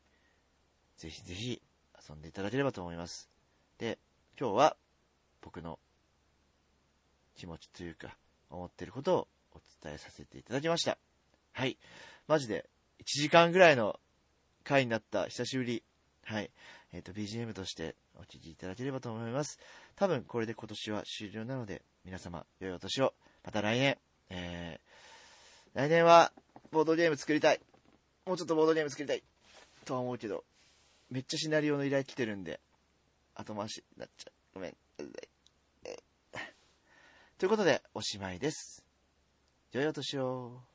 [0.98, 1.62] ぜひぜひ
[2.10, 3.30] 遊んでいただければと思います。
[3.78, 3.98] で、
[4.40, 4.78] 今日は
[5.42, 5.80] 僕の
[7.36, 8.16] 気持ちというか、
[8.50, 10.98] 思ってることをお伝えさせていただきました。
[11.54, 11.78] はい。
[12.28, 14.00] マジで1時間ぐらいの
[14.64, 15.84] 回になった久しぶり。
[16.24, 16.52] はい。
[16.94, 19.60] えっ、ー、と、BGM としてお聴きいただければと思います。
[19.96, 23.14] 多分これで今年は終了なので、皆様、良いお年を。
[23.44, 23.98] また来年、
[24.30, 26.32] えー、来年は、
[26.72, 27.60] ボードゲーム作りたい。
[28.26, 29.24] もうちょっとボードゲーム作りたい。
[29.84, 30.44] とは思うけど、
[31.10, 32.62] めっちゃシナリオの依頼来てるんで、
[33.36, 34.34] 後回しになっちゃう。
[34.56, 34.76] ごめん。
[37.38, 38.86] ということで、おしまいです。
[39.74, 40.71] 良いお年を。